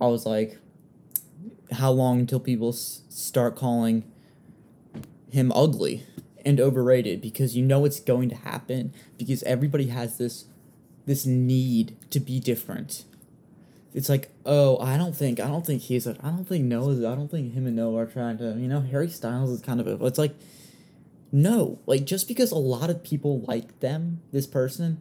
I 0.00 0.06
was 0.06 0.24
like, 0.24 0.58
how 1.72 1.90
long 1.90 2.20
until 2.20 2.40
people 2.40 2.70
s- 2.70 3.02
start 3.08 3.56
calling 3.56 4.04
him 5.30 5.52
ugly 5.52 6.06
and 6.44 6.60
overrated 6.60 7.20
because 7.20 7.56
you 7.56 7.64
know 7.64 7.84
it's 7.84 8.00
going 8.00 8.28
to 8.28 8.34
happen 8.34 8.92
because 9.18 9.42
everybody 9.44 9.86
has 9.86 10.18
this 10.18 10.46
this 11.04 11.26
need 11.26 11.96
to 12.10 12.20
be 12.20 12.38
different. 12.38 13.04
It's 13.94 14.08
like, 14.08 14.30
oh, 14.46 14.78
I 14.78 14.96
don't 14.96 15.16
think 15.16 15.40
I 15.40 15.48
don't 15.48 15.66
think 15.66 15.82
he's 15.82 16.06
a 16.06 16.16
I 16.22 16.30
don't 16.30 16.44
think 16.44 16.64
Noah 16.64 16.96
I 17.10 17.14
don't 17.14 17.30
think 17.30 17.54
him 17.54 17.66
and 17.66 17.76
Noah 17.76 18.02
are 18.02 18.06
trying 18.06 18.38
to 18.38 18.56
you 18.58 18.68
know 18.68 18.80
Harry 18.80 19.08
Styles 19.08 19.50
is 19.50 19.60
kind 19.60 19.80
of 19.80 19.86
a 19.86 20.04
it's 20.06 20.18
like 20.18 20.34
no 21.30 21.78
like 21.86 22.04
just 22.04 22.28
because 22.28 22.50
a 22.52 22.56
lot 22.56 22.90
of 22.90 23.02
people 23.02 23.40
like 23.42 23.80
them 23.80 24.20
this 24.32 24.46
person 24.46 25.00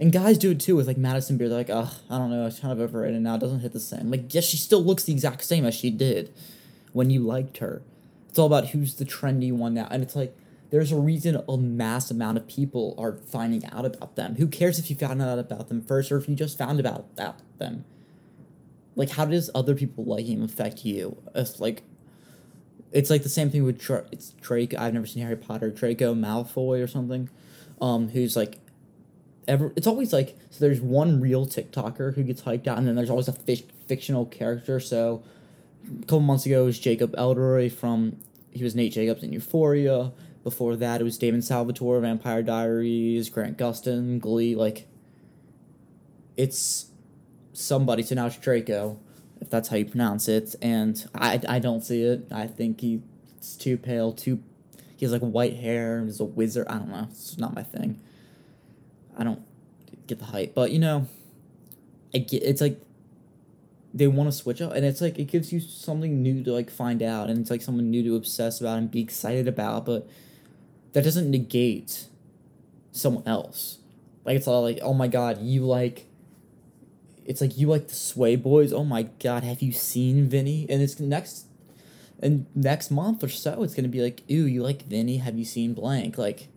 and 0.00 0.10
guys 0.10 0.38
do 0.38 0.50
it 0.50 0.60
too 0.60 0.76
with 0.76 0.86
like 0.86 0.96
Madison 0.96 1.36
Beer. 1.36 1.48
They're 1.48 1.58
like, 1.58 1.70
oh, 1.70 1.92
I 2.08 2.16
don't 2.16 2.30
know, 2.30 2.46
it's 2.46 2.58
kind 2.58 2.72
of 2.72 2.80
overrated 2.80 3.20
now. 3.20 3.34
It 3.34 3.40
doesn't 3.40 3.60
hit 3.60 3.72
the 3.72 3.80
same. 3.80 4.10
Like, 4.10 4.32
yes, 4.32 4.44
she 4.44 4.56
still 4.56 4.82
looks 4.82 5.04
the 5.04 5.12
exact 5.12 5.44
same 5.44 5.66
as 5.66 5.74
she 5.74 5.90
did 5.90 6.32
when 6.92 7.10
you 7.10 7.20
liked 7.20 7.58
her. 7.58 7.82
It's 8.30 8.38
all 8.38 8.46
about 8.46 8.68
who's 8.68 8.94
the 8.94 9.04
trendy 9.04 9.52
one 9.52 9.74
now. 9.74 9.88
And 9.90 10.02
it's 10.02 10.16
like, 10.16 10.34
there's 10.70 10.90
a 10.90 10.96
reason 10.96 11.42
a 11.46 11.56
mass 11.58 12.10
amount 12.10 12.38
of 12.38 12.48
people 12.48 12.94
are 12.96 13.12
finding 13.12 13.64
out 13.66 13.84
about 13.84 14.16
them. 14.16 14.36
Who 14.36 14.46
cares 14.46 14.78
if 14.78 14.88
you 14.88 14.96
found 14.96 15.20
out 15.20 15.38
about 15.38 15.68
them 15.68 15.82
first 15.82 16.10
or 16.10 16.16
if 16.16 16.28
you 16.28 16.34
just 16.34 16.56
found 16.56 16.80
about 16.80 17.06
about 17.12 17.36
them? 17.58 17.84
Like, 18.96 19.10
how 19.10 19.26
does 19.26 19.50
other 19.54 19.74
people 19.74 20.04
liking 20.04 20.38
him 20.38 20.44
affect 20.44 20.84
you? 20.84 21.20
It's 21.34 21.60
like, 21.60 21.82
it's 22.92 23.10
like 23.10 23.22
the 23.22 23.28
same 23.28 23.50
thing 23.50 23.64
with 23.64 23.78
Dra- 23.78 24.06
it's 24.10 24.30
Draco. 24.40 24.78
I've 24.78 24.94
never 24.94 25.06
seen 25.06 25.22
Harry 25.22 25.36
Potter. 25.36 25.70
Draco 25.70 26.14
Malfoy 26.14 26.82
or 26.82 26.86
something, 26.86 27.28
um, 27.80 28.08
who's 28.08 28.36
like 28.36 28.58
ever 29.50 29.72
it's 29.76 29.86
always 29.86 30.12
like 30.12 30.36
so 30.50 30.64
there's 30.64 30.80
one 30.80 31.20
real 31.20 31.46
TikToker 31.46 32.14
who 32.14 32.22
gets 32.22 32.42
hyped 32.42 32.66
out, 32.66 32.78
and 32.78 32.86
then 32.86 32.94
there's 32.94 33.10
always 33.10 33.28
a 33.28 33.32
fic- 33.32 33.70
fictional 33.86 34.24
character. 34.24 34.80
So 34.80 35.22
a 35.86 36.06
couple 36.06 36.20
months 36.20 36.46
ago 36.46 36.62
it 36.62 36.66
was 36.66 36.78
Jacob 36.78 37.14
Elordi 37.16 37.70
from 37.70 38.16
he 38.52 38.64
was 38.64 38.74
Nate 38.74 38.92
Jacobs 38.92 39.22
in 39.22 39.32
Euphoria. 39.32 40.12
Before 40.42 40.74
that, 40.76 41.02
it 41.02 41.04
was 41.04 41.18
Damon 41.18 41.42
Salvatore, 41.42 42.00
Vampire 42.00 42.42
Diaries, 42.42 43.28
Grant 43.28 43.58
Gustin, 43.58 44.18
Glee. 44.18 44.54
Like, 44.54 44.88
it's 46.34 46.86
somebody. 47.52 48.02
So 48.02 48.14
now 48.14 48.26
it's 48.26 48.38
Draco, 48.38 48.98
if 49.40 49.50
that's 49.50 49.68
how 49.68 49.76
you 49.76 49.84
pronounce 49.84 50.28
it. 50.28 50.54
And 50.62 51.06
I, 51.14 51.40
I 51.46 51.58
don't 51.58 51.82
see 51.82 52.02
it. 52.04 52.28
I 52.32 52.46
think 52.46 52.80
he's 52.80 53.00
too 53.58 53.76
pale, 53.76 54.14
too. 54.14 54.42
He 54.96 55.04
has 55.04 55.12
like 55.12 55.20
white 55.20 55.56
hair. 55.56 56.02
He's 56.04 56.20
a 56.20 56.24
wizard. 56.24 56.66
I 56.68 56.78
don't 56.78 56.88
know. 56.88 57.08
It's 57.10 57.36
not 57.36 57.54
my 57.54 57.62
thing. 57.62 58.00
I 59.18 59.24
don't 59.24 59.42
get 60.06 60.18
the 60.18 60.26
hype, 60.26 60.54
but 60.54 60.70
you 60.70 60.78
know, 60.78 61.06
get. 62.12 62.42
It's 62.42 62.60
like 62.60 62.80
they 63.92 64.06
want 64.06 64.30
to 64.30 64.36
switch 64.36 64.60
up, 64.60 64.72
and 64.72 64.84
it's 64.84 65.00
like 65.00 65.18
it 65.18 65.24
gives 65.24 65.52
you 65.52 65.60
something 65.60 66.22
new 66.22 66.42
to 66.44 66.52
like 66.52 66.70
find 66.70 67.02
out, 67.02 67.28
and 67.30 67.38
it's 67.38 67.50
like 67.50 67.62
someone 67.62 67.90
new 67.90 68.02
to 68.04 68.16
obsess 68.16 68.60
about 68.60 68.78
and 68.78 68.90
be 68.90 69.00
excited 69.00 69.48
about, 69.48 69.84
but 69.84 70.08
that 70.92 71.04
doesn't 71.04 71.30
negate 71.30 72.06
someone 72.92 73.26
else. 73.26 73.78
Like 74.24 74.36
it's 74.36 74.46
all 74.46 74.62
like, 74.62 74.78
oh 74.82 74.94
my 74.94 75.08
god, 75.08 75.40
you 75.42 75.64
like. 75.64 76.06
It's 77.26 77.40
like 77.40 77.56
you 77.56 77.68
like 77.68 77.86
the 77.86 77.94
Sway 77.94 78.34
Boys. 78.34 78.72
Oh 78.72 78.84
my 78.84 79.02
god, 79.02 79.44
have 79.44 79.62
you 79.62 79.72
seen 79.72 80.28
Vinny? 80.28 80.66
And 80.68 80.82
it's 80.82 80.98
next, 80.98 81.46
and 82.20 82.46
next 82.56 82.90
month 82.90 83.22
or 83.22 83.28
so, 83.28 83.62
it's 83.62 83.74
gonna 83.74 83.88
be 83.88 84.00
like, 84.00 84.22
ooh, 84.30 84.46
you 84.46 84.62
like 84.62 84.82
Vinny? 84.82 85.18
Have 85.18 85.38
you 85.38 85.44
seen 85.44 85.74
blank? 85.74 86.18
Like, 86.18 86.48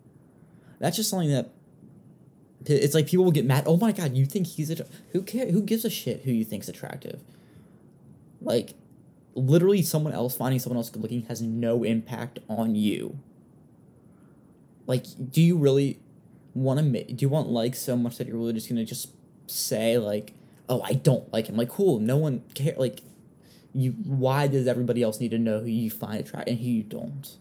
that's 0.80 0.98
just 0.98 1.10
something 1.10 1.30
that. 1.30 1.50
It's 2.66 2.94
like 2.94 3.08
people 3.08 3.26
will 3.26 3.32
get 3.32 3.46
mad. 3.46 3.64
Oh 3.66 3.78
my 3.78 3.92
god, 3.92 4.16
you 4.16 4.26
think 4.26 4.48
he's 4.48 4.70
a 4.72 4.86
who 5.12 5.22
care? 5.22 5.52
Who 5.52 5.62
gives 5.62 5.84
a 5.86 5.90
shit 5.90 6.22
who 6.22 6.32
you 6.32 6.46
think's 6.46 6.68
attractive? 6.68 7.22
Like, 8.42 8.74
literally, 9.36 9.82
someone 9.82 10.14
else 10.14 10.36
finding 10.36 10.60
someone 10.60 10.78
else 10.78 10.90
good 10.90 11.02
looking 11.02 11.24
has 11.24 11.42
no 11.42 11.84
impact 11.84 12.40
on 12.50 12.76
you. 12.76 13.20
Like, 14.86 15.06
do 15.32 15.42
you 15.42 15.58
really 15.58 16.00
want 16.54 16.80
to 16.80 16.86
make? 16.86 17.08
Do 17.08 17.16
you 17.20 17.30
want 17.30 17.50
likes 17.50 17.80
so 17.80 17.96
much 17.96 18.18
that 18.18 18.28
you're 18.28 18.38
really 18.38 18.54
just 18.54 18.70
gonna 18.70 18.86
just 18.86 19.10
say 19.48 19.98
like, 19.98 20.34
"Oh, 20.70 20.82
I 20.82 20.94
don't 20.94 21.32
like 21.34 21.48
him." 21.48 21.56
Like, 21.56 21.70
cool. 21.70 22.00
No 22.00 22.18
one 22.18 22.44
care. 22.54 22.76
Like, 22.78 23.02
you. 23.74 23.92
Why 23.92 24.48
does 24.48 24.68
everybody 24.68 25.02
else 25.04 25.20
need 25.20 25.32
to 25.32 25.40
know 25.40 25.60
who 25.60 25.68
you 25.68 25.90
find 25.90 26.20
attractive 26.20 26.54
and 26.54 26.64
who 26.64 26.70
you 26.70 26.84
don't? 26.84 27.38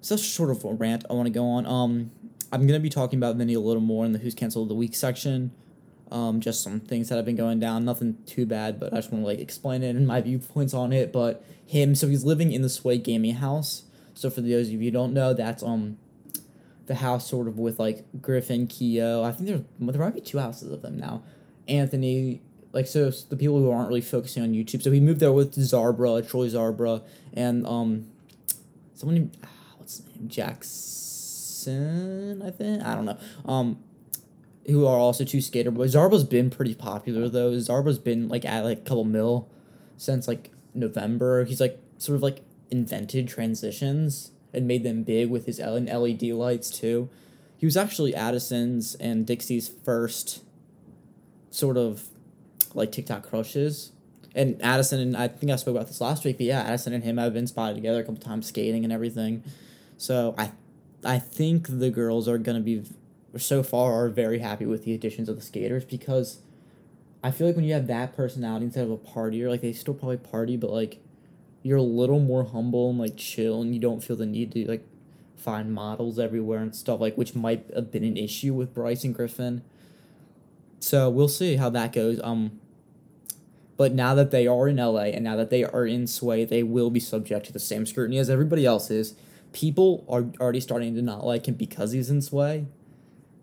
So 0.00 0.14
that's 0.14 0.26
sort 0.26 0.50
of 0.50 0.64
a 0.64 0.72
rant 0.72 1.04
I 1.08 1.14
want 1.14 1.26
to 1.26 1.32
go 1.32 1.44
on. 1.44 1.66
Um, 1.66 2.10
I'm 2.52 2.66
gonna 2.66 2.80
be 2.80 2.90
talking 2.90 3.18
about 3.18 3.36
Vinny 3.36 3.54
a 3.54 3.60
little 3.60 3.82
more 3.82 4.04
in 4.04 4.12
the 4.12 4.18
Who's 4.18 4.34
Canceled 4.34 4.68
the 4.68 4.74
Week 4.74 4.94
section. 4.94 5.50
Um, 6.10 6.40
just 6.40 6.62
some 6.62 6.78
things 6.78 7.08
that 7.08 7.16
have 7.16 7.24
been 7.24 7.36
going 7.36 7.58
down. 7.58 7.84
Nothing 7.84 8.18
too 8.26 8.46
bad, 8.46 8.78
but 8.78 8.92
I 8.92 8.96
just 8.96 9.10
want 9.10 9.24
to 9.24 9.26
like 9.26 9.40
explain 9.40 9.82
it 9.82 9.96
and 9.96 10.06
my 10.06 10.20
viewpoints 10.20 10.72
on 10.72 10.92
it. 10.92 11.12
But 11.12 11.44
him, 11.66 11.96
so 11.96 12.06
he's 12.06 12.24
living 12.24 12.52
in 12.52 12.62
the 12.62 12.68
Sway 12.68 12.98
Gaming 12.98 13.34
house. 13.34 13.82
So 14.14 14.30
for 14.30 14.40
those 14.40 14.68
of 14.68 14.74
you 14.74 14.78
who 14.78 14.90
don't 14.90 15.12
know, 15.12 15.34
that's 15.34 15.62
um 15.62 15.98
the 16.86 16.94
house 16.94 17.28
sort 17.28 17.48
of 17.48 17.58
with 17.58 17.80
like 17.80 18.04
Griffin, 18.22 18.68
Keo. 18.68 19.24
I 19.24 19.32
think 19.32 19.46
there's 19.46 19.62
there 19.80 20.00
might 20.00 20.14
be 20.14 20.20
two 20.20 20.38
houses 20.38 20.70
of 20.70 20.82
them 20.82 20.96
now. 20.96 21.24
Anthony, 21.66 22.40
like 22.72 22.86
so 22.86 23.10
the 23.10 23.36
people 23.36 23.58
who 23.58 23.70
aren't 23.70 23.88
really 23.88 24.00
focusing 24.00 24.44
on 24.44 24.52
YouTube. 24.52 24.82
So 24.82 24.92
he 24.92 25.00
moved 25.00 25.18
there 25.18 25.32
with 25.32 25.56
Zarbra, 25.56 26.26
Troy 26.28 26.46
Zarbra, 26.46 27.02
and 27.34 27.66
um 27.66 28.06
someone 28.94 29.16
named 29.16 29.36
ah, 29.42 29.48
what's 29.78 29.96
his 29.96 30.06
name 30.06 30.28
Jackson. 30.28 31.15
I 31.68 32.50
think 32.50 32.82
I 32.82 32.94
don't 32.94 33.04
know. 33.04 33.18
Um, 33.44 33.78
who 34.66 34.86
are 34.86 34.98
also 34.98 35.24
two 35.24 35.40
skater 35.40 35.70
boys. 35.70 35.94
Zarba's 35.94 36.24
been 36.24 36.50
pretty 36.50 36.74
popular 36.74 37.28
though. 37.28 37.52
Zarba's 37.52 37.98
been 37.98 38.28
like 38.28 38.44
at 38.44 38.64
like 38.64 38.78
a 38.78 38.82
couple 38.82 39.04
mil 39.04 39.48
since 39.96 40.26
like 40.26 40.50
November. 40.74 41.44
He's 41.44 41.60
like 41.60 41.78
sort 41.98 42.16
of 42.16 42.22
like 42.22 42.42
invented 42.70 43.28
transitions 43.28 44.32
and 44.52 44.66
made 44.66 44.82
them 44.82 45.02
big 45.02 45.30
with 45.30 45.46
his 45.46 45.60
L- 45.60 45.76
and 45.76 45.88
LED 45.88 46.22
lights 46.22 46.70
too. 46.70 47.08
He 47.56 47.66
was 47.66 47.76
actually 47.76 48.14
Addison's 48.14 48.94
and 48.96 49.26
Dixie's 49.26 49.68
first 49.68 50.42
sort 51.50 51.76
of 51.76 52.08
like 52.74 52.92
TikTok 52.92 53.28
crushes. 53.28 53.92
And 54.34 54.60
Addison 54.62 55.00
and 55.00 55.16
I 55.16 55.28
think 55.28 55.50
I 55.50 55.56
spoke 55.56 55.76
about 55.76 55.86
this 55.86 56.00
last 56.00 56.24
week, 56.24 56.36
but 56.36 56.46
yeah, 56.46 56.60
Addison 56.60 56.92
and 56.92 57.02
him 57.02 57.16
have 57.16 57.32
been 57.32 57.46
spotted 57.46 57.74
together 57.74 58.00
a 58.00 58.02
couple 58.02 58.20
times 58.20 58.46
skating 58.46 58.84
and 58.84 58.92
everything. 58.92 59.42
So 59.96 60.34
I 60.36 60.52
I 61.06 61.18
think 61.18 61.78
the 61.78 61.90
girls 61.90 62.28
are 62.28 62.38
gonna 62.38 62.60
be 62.60 62.84
so 63.36 63.62
far 63.62 63.92
are 63.92 64.08
very 64.08 64.38
happy 64.38 64.66
with 64.66 64.84
the 64.84 64.94
additions 64.94 65.28
of 65.28 65.36
the 65.36 65.42
skaters 65.42 65.84
because 65.84 66.38
I 67.22 67.30
feel 67.30 67.46
like 67.46 67.56
when 67.56 67.64
you 67.64 67.74
have 67.74 67.86
that 67.88 68.16
personality 68.16 68.66
instead 68.66 68.84
of 68.84 68.90
a 68.90 68.96
partier, 68.96 69.48
like 69.48 69.60
they 69.60 69.72
still 69.72 69.94
probably 69.94 70.16
party, 70.18 70.56
but 70.56 70.70
like 70.70 70.98
you're 71.62 71.78
a 71.78 71.82
little 71.82 72.20
more 72.20 72.44
humble 72.44 72.90
and 72.90 72.98
like 72.98 73.16
chill 73.16 73.60
and 73.60 73.74
you 73.74 73.80
don't 73.80 74.02
feel 74.02 74.16
the 74.16 74.26
need 74.26 74.52
to 74.52 74.68
like 74.68 74.86
find 75.36 75.72
models 75.72 76.18
everywhere 76.18 76.60
and 76.60 76.74
stuff 76.74 77.00
like 77.00 77.16
which 77.16 77.34
might 77.34 77.64
have 77.74 77.90
been 77.90 78.04
an 78.04 78.16
issue 78.16 78.54
with 78.54 78.72
Bryce 78.72 79.04
and 79.04 79.14
Griffin. 79.14 79.62
So 80.78 81.10
we'll 81.10 81.28
see 81.28 81.56
how 81.56 81.70
that 81.70 81.92
goes. 81.92 82.20
Um 82.22 82.60
but 83.76 83.92
now 83.92 84.14
that 84.14 84.30
they 84.30 84.46
are 84.46 84.68
in 84.68 84.76
LA 84.76 85.06
and 85.06 85.24
now 85.24 85.36
that 85.36 85.50
they 85.50 85.62
are 85.64 85.86
in 85.86 86.06
Sway, 86.06 86.44
they 86.44 86.62
will 86.62 86.88
be 86.88 87.00
subject 87.00 87.46
to 87.46 87.52
the 87.52 87.58
same 87.58 87.84
scrutiny 87.84 88.18
as 88.18 88.30
everybody 88.30 88.64
else 88.64 88.90
is. 88.90 89.14
People 89.56 90.04
are 90.06 90.26
already 90.38 90.60
starting 90.60 90.94
to 90.96 91.00
not 91.00 91.24
like 91.24 91.48
him 91.48 91.54
because 91.54 91.92
he's 91.92 92.10
in 92.10 92.20
Sway. 92.20 92.66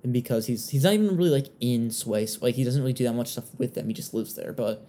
And 0.03 0.13
because 0.13 0.45
he's 0.45 0.69
he's 0.69 0.83
not 0.83 0.93
even 0.93 1.17
really 1.17 1.31
like 1.31 1.47
in 1.59 1.89
Sway. 1.89 2.27
Like 2.39 2.53
he 2.53 2.63
doesn't 2.63 2.83
really 2.83 2.93
do 2.93 3.03
that 3.05 3.13
much 3.13 3.29
stuff 3.29 3.45
with 3.57 3.73
them. 3.73 3.87
He 3.87 3.93
just 3.93 4.13
lives 4.13 4.35
there. 4.35 4.53
But 4.53 4.85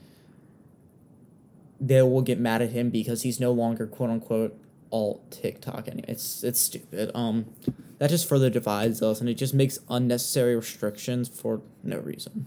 they 1.81 2.03
will 2.03 2.21
get 2.21 2.39
mad 2.39 2.61
at 2.61 2.73
him 2.73 2.91
because 2.91 3.23
he's 3.23 3.41
no 3.41 3.53
longer 3.53 3.87
quote 3.87 4.11
unquote 4.11 4.55
all 4.91 5.25
TikTok 5.31 5.89
anyway. 5.89 6.05
It's 6.09 6.45
it's 6.45 6.61
stupid. 6.61 7.11
Um 7.15 7.47
that 7.99 8.11
just 8.11 8.29
further 8.29 8.51
divides 8.51 9.01
us 9.01 9.21
and 9.21 9.29
it 9.31 9.35
just 9.35 9.55
makes 9.55 9.79
unnecessary 9.89 10.55
restrictions 10.55 11.27
for 11.31 11.63
no 11.83 12.01
reason. 12.01 12.45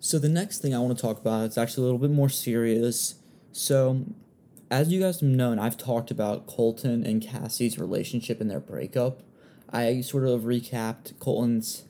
So 0.00 0.18
the 0.18 0.30
next 0.30 0.62
thing 0.62 0.74
I 0.74 0.78
want 0.78 0.96
to 0.96 1.02
talk 1.02 1.20
about 1.20 1.50
is 1.50 1.58
actually 1.58 1.82
a 1.82 1.84
little 1.84 1.98
bit 1.98 2.10
more 2.10 2.30
serious. 2.30 3.16
So 3.52 4.06
as 4.72 4.90
you 4.90 5.00
guys 5.00 5.20
know, 5.20 5.52
and 5.52 5.60
I've 5.60 5.76
talked 5.76 6.10
about 6.10 6.46
Colton 6.46 7.04
and 7.04 7.20
Cassie's 7.20 7.78
relationship 7.78 8.40
and 8.40 8.50
their 8.50 8.58
breakup. 8.58 9.22
I 9.70 10.00
sort 10.00 10.24
of 10.24 10.42
recapped 10.42 11.18
Colton's 11.18 11.84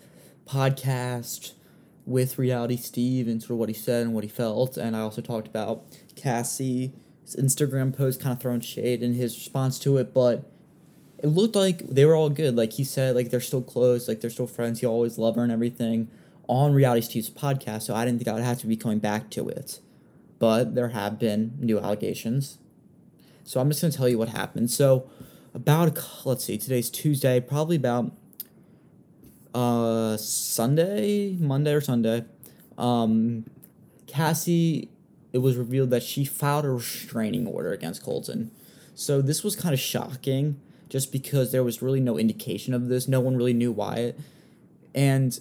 podcast 0.46 1.52
with 2.04 2.38
Reality 2.38 2.76
Steve 2.76 3.28
and 3.28 3.40
sort 3.40 3.52
of 3.52 3.58
what 3.58 3.68
he 3.68 3.74
said 3.74 4.04
and 4.04 4.12
what 4.12 4.24
he 4.24 4.28
felt, 4.28 4.76
and 4.76 4.96
I 4.96 5.00
also 5.00 5.22
talked 5.22 5.46
about 5.46 5.84
Cassie's 6.16 6.90
Instagram 7.38 7.96
post 7.96 8.20
kind 8.20 8.32
of 8.32 8.42
throwing 8.42 8.60
shade 8.60 9.00
and 9.00 9.14
his 9.14 9.36
response 9.36 9.78
to 9.78 9.98
it, 9.98 10.12
but 10.12 10.50
it 11.22 11.28
looked 11.28 11.54
like 11.54 11.86
they 11.86 12.04
were 12.04 12.16
all 12.16 12.30
good. 12.30 12.56
Like 12.56 12.72
he 12.72 12.82
said, 12.82 13.14
like 13.14 13.30
they're 13.30 13.40
still 13.40 13.62
close, 13.62 14.08
like 14.08 14.20
they're 14.20 14.28
still 14.28 14.48
friends. 14.48 14.80
He 14.80 14.86
always 14.86 15.18
loved 15.18 15.36
her 15.36 15.44
and 15.44 15.52
everything 15.52 16.08
on 16.48 16.74
Reality 16.74 17.02
Steve's 17.02 17.30
podcast. 17.30 17.82
So 17.82 17.94
I 17.94 18.04
didn't 18.04 18.18
think 18.18 18.28
I 18.28 18.32
would 18.32 18.42
have 18.42 18.58
to 18.58 18.66
be 18.66 18.76
coming 18.76 18.98
back 18.98 19.30
to 19.30 19.48
it, 19.48 19.78
but 20.40 20.74
there 20.74 20.88
have 20.88 21.20
been 21.20 21.56
new 21.60 21.78
allegations. 21.78 22.58
So 23.44 23.60
I'm 23.60 23.68
just 23.68 23.80
gonna 23.80 23.92
tell 23.92 24.08
you 24.08 24.18
what 24.18 24.28
happened. 24.28 24.70
So 24.70 25.10
about 25.54 25.98
let's 26.24 26.44
see, 26.44 26.58
today's 26.58 26.90
Tuesday, 26.90 27.40
probably 27.40 27.76
about 27.76 28.12
uh 29.54 30.16
Sunday, 30.16 31.36
Monday 31.38 31.72
or 31.72 31.80
Sunday. 31.80 32.24
Um, 32.78 33.44
Cassie, 34.06 34.88
it 35.32 35.38
was 35.38 35.56
revealed 35.56 35.90
that 35.90 36.02
she 36.02 36.24
filed 36.24 36.64
a 36.64 36.70
restraining 36.70 37.46
order 37.46 37.72
against 37.72 38.02
Colton. 38.02 38.50
So 38.94 39.22
this 39.22 39.42
was 39.42 39.56
kind 39.56 39.72
of 39.72 39.80
shocking, 39.80 40.60
just 40.88 41.12
because 41.12 41.52
there 41.52 41.64
was 41.64 41.82
really 41.82 42.00
no 42.00 42.18
indication 42.18 42.74
of 42.74 42.88
this. 42.88 43.08
No 43.08 43.20
one 43.20 43.36
really 43.36 43.54
knew 43.54 43.72
why 43.72 43.96
it, 43.96 44.20
and 44.94 45.38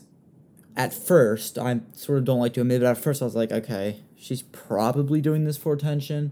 at 0.75 0.93
first, 0.93 1.57
I 1.57 1.81
sort 1.93 2.19
of 2.19 2.25
don't 2.25 2.39
like 2.39 2.53
to 2.53 2.61
admit, 2.61 2.81
but 2.81 2.87
at 2.87 2.97
first 2.97 3.21
I 3.21 3.25
was 3.25 3.35
like, 3.35 3.51
okay, 3.51 4.01
she's 4.15 4.41
probably 4.41 5.19
doing 5.19 5.43
this 5.43 5.57
for 5.57 5.73
attention. 5.73 6.31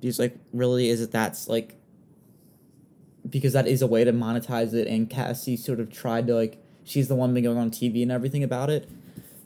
Because 0.00 0.18
like, 0.18 0.38
really, 0.52 0.88
is 0.88 1.00
it 1.00 1.10
that's 1.10 1.48
like 1.48 1.78
because 3.28 3.52
that 3.52 3.66
is 3.66 3.82
a 3.82 3.86
way 3.86 4.04
to 4.04 4.12
monetize 4.12 4.72
it 4.72 4.86
and 4.86 5.08
Cassie 5.10 5.56
sort 5.56 5.80
of 5.80 5.92
tried 5.92 6.26
to 6.26 6.34
like 6.34 6.62
she's 6.84 7.08
the 7.08 7.14
one 7.14 7.34
been 7.34 7.44
going 7.44 7.58
on 7.58 7.70
TV 7.70 8.02
and 8.02 8.10
everything 8.10 8.42
about 8.42 8.70
it. 8.70 8.88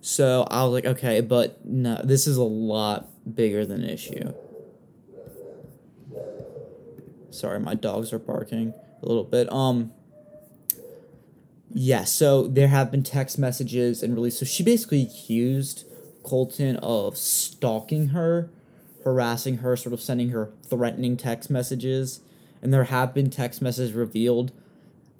So 0.01 0.47
I 0.51 0.65
was 0.65 0.73
like, 0.73 0.85
okay, 0.85 1.21
but 1.21 1.65
no, 1.65 2.01
this 2.03 2.27
is 2.27 2.37
a 2.37 2.43
lot 2.43 3.09
bigger 3.35 3.65
than 3.65 3.83
an 3.83 3.91
issue. 3.91 4.33
Sorry, 7.31 7.59
my 7.61 7.75
dogs 7.75 8.13
are 8.13 8.19
barking 8.19 8.75
a 9.03 9.07
little 9.07 9.25
bit. 9.25 9.51
Um 9.53 9.93
yeah, 11.75 12.05
so 12.05 12.47
there 12.49 12.69
have 12.69 12.91
been 12.91 13.03
text 13.03 13.39
messages 13.39 14.03
and 14.03 14.15
really 14.15 14.31
so 14.31 14.45
she 14.45 14.63
basically 14.63 15.03
accused 15.03 15.87
Colton 16.23 16.77
of 16.77 17.17
stalking 17.17 18.09
her, 18.09 18.51
harassing 19.05 19.59
her, 19.59 19.77
sort 19.77 19.93
of 19.93 20.01
sending 20.01 20.31
her 20.31 20.51
threatening 20.69 21.17
text 21.17 21.51
messages 21.51 22.21
and 22.63 22.73
there 22.73 22.85
have 22.85 23.13
been 23.13 23.29
text 23.29 23.61
messages 23.61 23.93
revealed. 23.93 24.53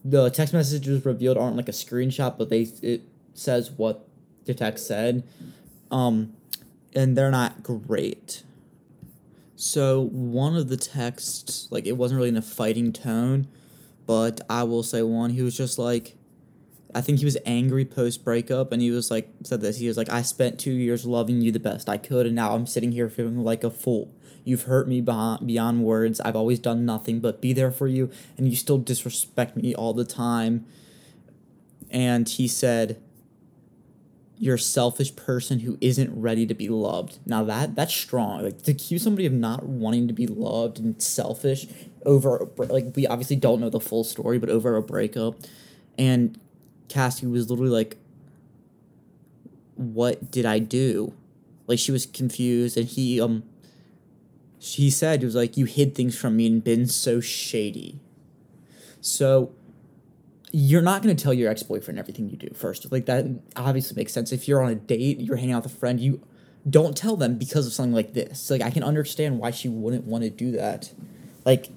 The 0.05 0.31
text 0.31 0.55
messages 0.55 1.05
revealed 1.05 1.37
aren't 1.37 1.57
like 1.57 1.69
a 1.69 1.73
screenshot, 1.73 2.39
but 2.39 2.49
they 2.49 2.69
it 2.81 3.03
says 3.35 3.73
what 3.73 4.07
the 4.45 4.55
text 4.55 4.87
said, 4.87 5.25
um, 5.91 6.33
and 6.95 7.19
they're 7.19 7.31
not 7.31 7.63
great. 7.63 8.45
So 9.57 10.01
one 10.01 10.57
of 10.57 10.69
the 10.69 10.77
texts, 10.77 11.69
like 11.71 11.87
it 11.87 11.93
wasn't 11.93 12.19
really 12.19 12.31
in 12.31 12.37
a 12.37 12.43
fighting 12.43 12.93
tone, 12.93 13.49
but 14.07 14.41
I 14.49 14.63
will 14.65 14.83
say 14.83 15.03
one. 15.03 15.31
He 15.31 15.43
was 15.43 15.57
just 15.57 15.79
like, 15.79 16.17
I 16.95 17.01
think 17.01 17.21
he 17.21 17.25
was 17.25 17.39
angry 17.47 17.85
post 17.85 18.25
breakup, 18.25 18.73
and 18.73 18.83
he 18.83 18.91
was 18.91 19.11
like 19.11 19.29
said 19.45 19.61
this. 19.61 19.79
He 19.79 19.89
was 19.89 19.97
like, 19.97 20.11
I 20.11 20.23
spent 20.23 20.59
two 20.59 20.73
years 20.73 21.07
loving 21.07 21.41
you 21.41 21.51
the 21.51 21.61
best 21.61 21.89
I 21.89 21.97
could, 21.97 22.27
and 22.27 22.35
now 22.35 22.55
I'm 22.55 22.67
sitting 22.67 22.93
here 22.93 23.09
feeling 23.09 23.39
like 23.39 23.65
a 23.65 23.71
fool. 23.71 24.13
You've 24.45 24.65
hurt 24.65 24.89
me 24.89 25.01
beyond, 25.01 25.47
beyond 25.47 25.85
words. 25.85 26.21
I've 26.21 26.37
always 26.37 26.59
done 26.59 26.85
nothing 26.85 27.21
but 27.21 27.41
be 27.41 27.53
there 27.53 27.71
for 27.71 27.89
you, 27.89 28.11
and 28.37 28.49
you 28.49 28.57
still 28.57 28.79
disrespect 28.79 29.57
me 29.57 29.75
all 29.75 29.95
the 29.95 30.05
time. 30.05 30.67
And 31.91 32.29
he 32.29 32.49
said, 32.49 33.01
"You're 34.39 34.57
a 34.57 34.59
selfish 34.59 35.15
person 35.17 35.61
who 35.61 35.79
isn't 35.81 36.11
ready 36.15 36.47
to 36.47 36.55
be 36.55 36.69
loved." 36.69 37.21
Now 37.25 37.45
that 37.45 37.75
that's 37.75 37.95
strong. 37.95 38.43
Like 38.43 38.63
to 38.63 38.73
accuse 38.73 39.03
somebody 39.03 39.27
of 39.27 39.33
not 39.33 39.65
wanting 39.65 40.09
to 40.09 40.15
be 40.15 40.27
loved 40.27 40.79
and 40.79 41.01
selfish 41.01 41.67
over 42.05 42.49
like 42.57 42.97
we 42.97 43.07
obviously 43.07 43.37
don't 43.37 43.61
know 43.61 43.71
the 43.71 43.81
full 43.81 44.05
story, 44.05 44.39
but 44.39 44.51
over 44.51 44.77
a 44.77 44.83
breakup, 44.83 45.37
and 45.97 46.39
Cassie 46.93 47.27
was 47.27 47.49
literally 47.49 47.71
like, 47.71 47.97
"What 49.77 50.31
did 50.31 50.45
I 50.45 50.59
do?" 50.59 51.15
Like 51.67 51.79
she 51.79 51.93
was 51.93 52.07
confused, 52.07 52.77
and 52.77 52.87
he 52.87 53.21
um. 53.21 53.45
she 54.59 54.91
said 54.91 55.21
he 55.21 55.25
was 55.25 55.35
like, 55.35 55.57
"You 55.57 55.65
hid 55.65 55.95
things 55.95 56.17
from 56.19 56.37
me 56.37 56.47
and 56.47 56.63
been 56.63 56.87
so 56.87 57.21
shady." 57.21 57.99
So 59.01 59.53
you're 60.53 60.83
not 60.83 61.03
going 61.03 61.17
to 61.17 61.23
tell 61.23 61.33
your 61.33 61.51
ex-boyfriend 61.51 61.99
everything 61.99 62.29
you 62.29 62.37
do 62.37 62.49
first 62.55 62.93
like 62.93 63.07
that 63.07 63.25
obviously 63.57 63.97
makes 63.97 64.13
sense 64.13 64.33
if 64.33 64.47
you're 64.47 64.63
on 64.63 64.71
a 64.71 64.75
date 64.75 65.19
you're 65.19 65.37
hanging 65.37 65.55
out 65.55 65.65
with 65.65 65.73
a 65.73 65.77
friend 65.77 65.99
you 65.99 66.21
don't 66.69 66.95
tell 66.95 67.17
them 67.17 67.39
because 67.39 67.67
of 67.67 67.73
something 67.73 67.95
like 67.95 68.13
this 68.13 68.51
like 68.51 68.61
i 68.61 68.71
can 68.71 68.83
understand 68.83 69.39
why 69.39 69.51
she 69.51 69.69
wouldn't 69.69 70.05
want 70.05 70.23
to 70.23 70.29
do 70.29 70.53
that 70.53 70.93
like 71.47 71.71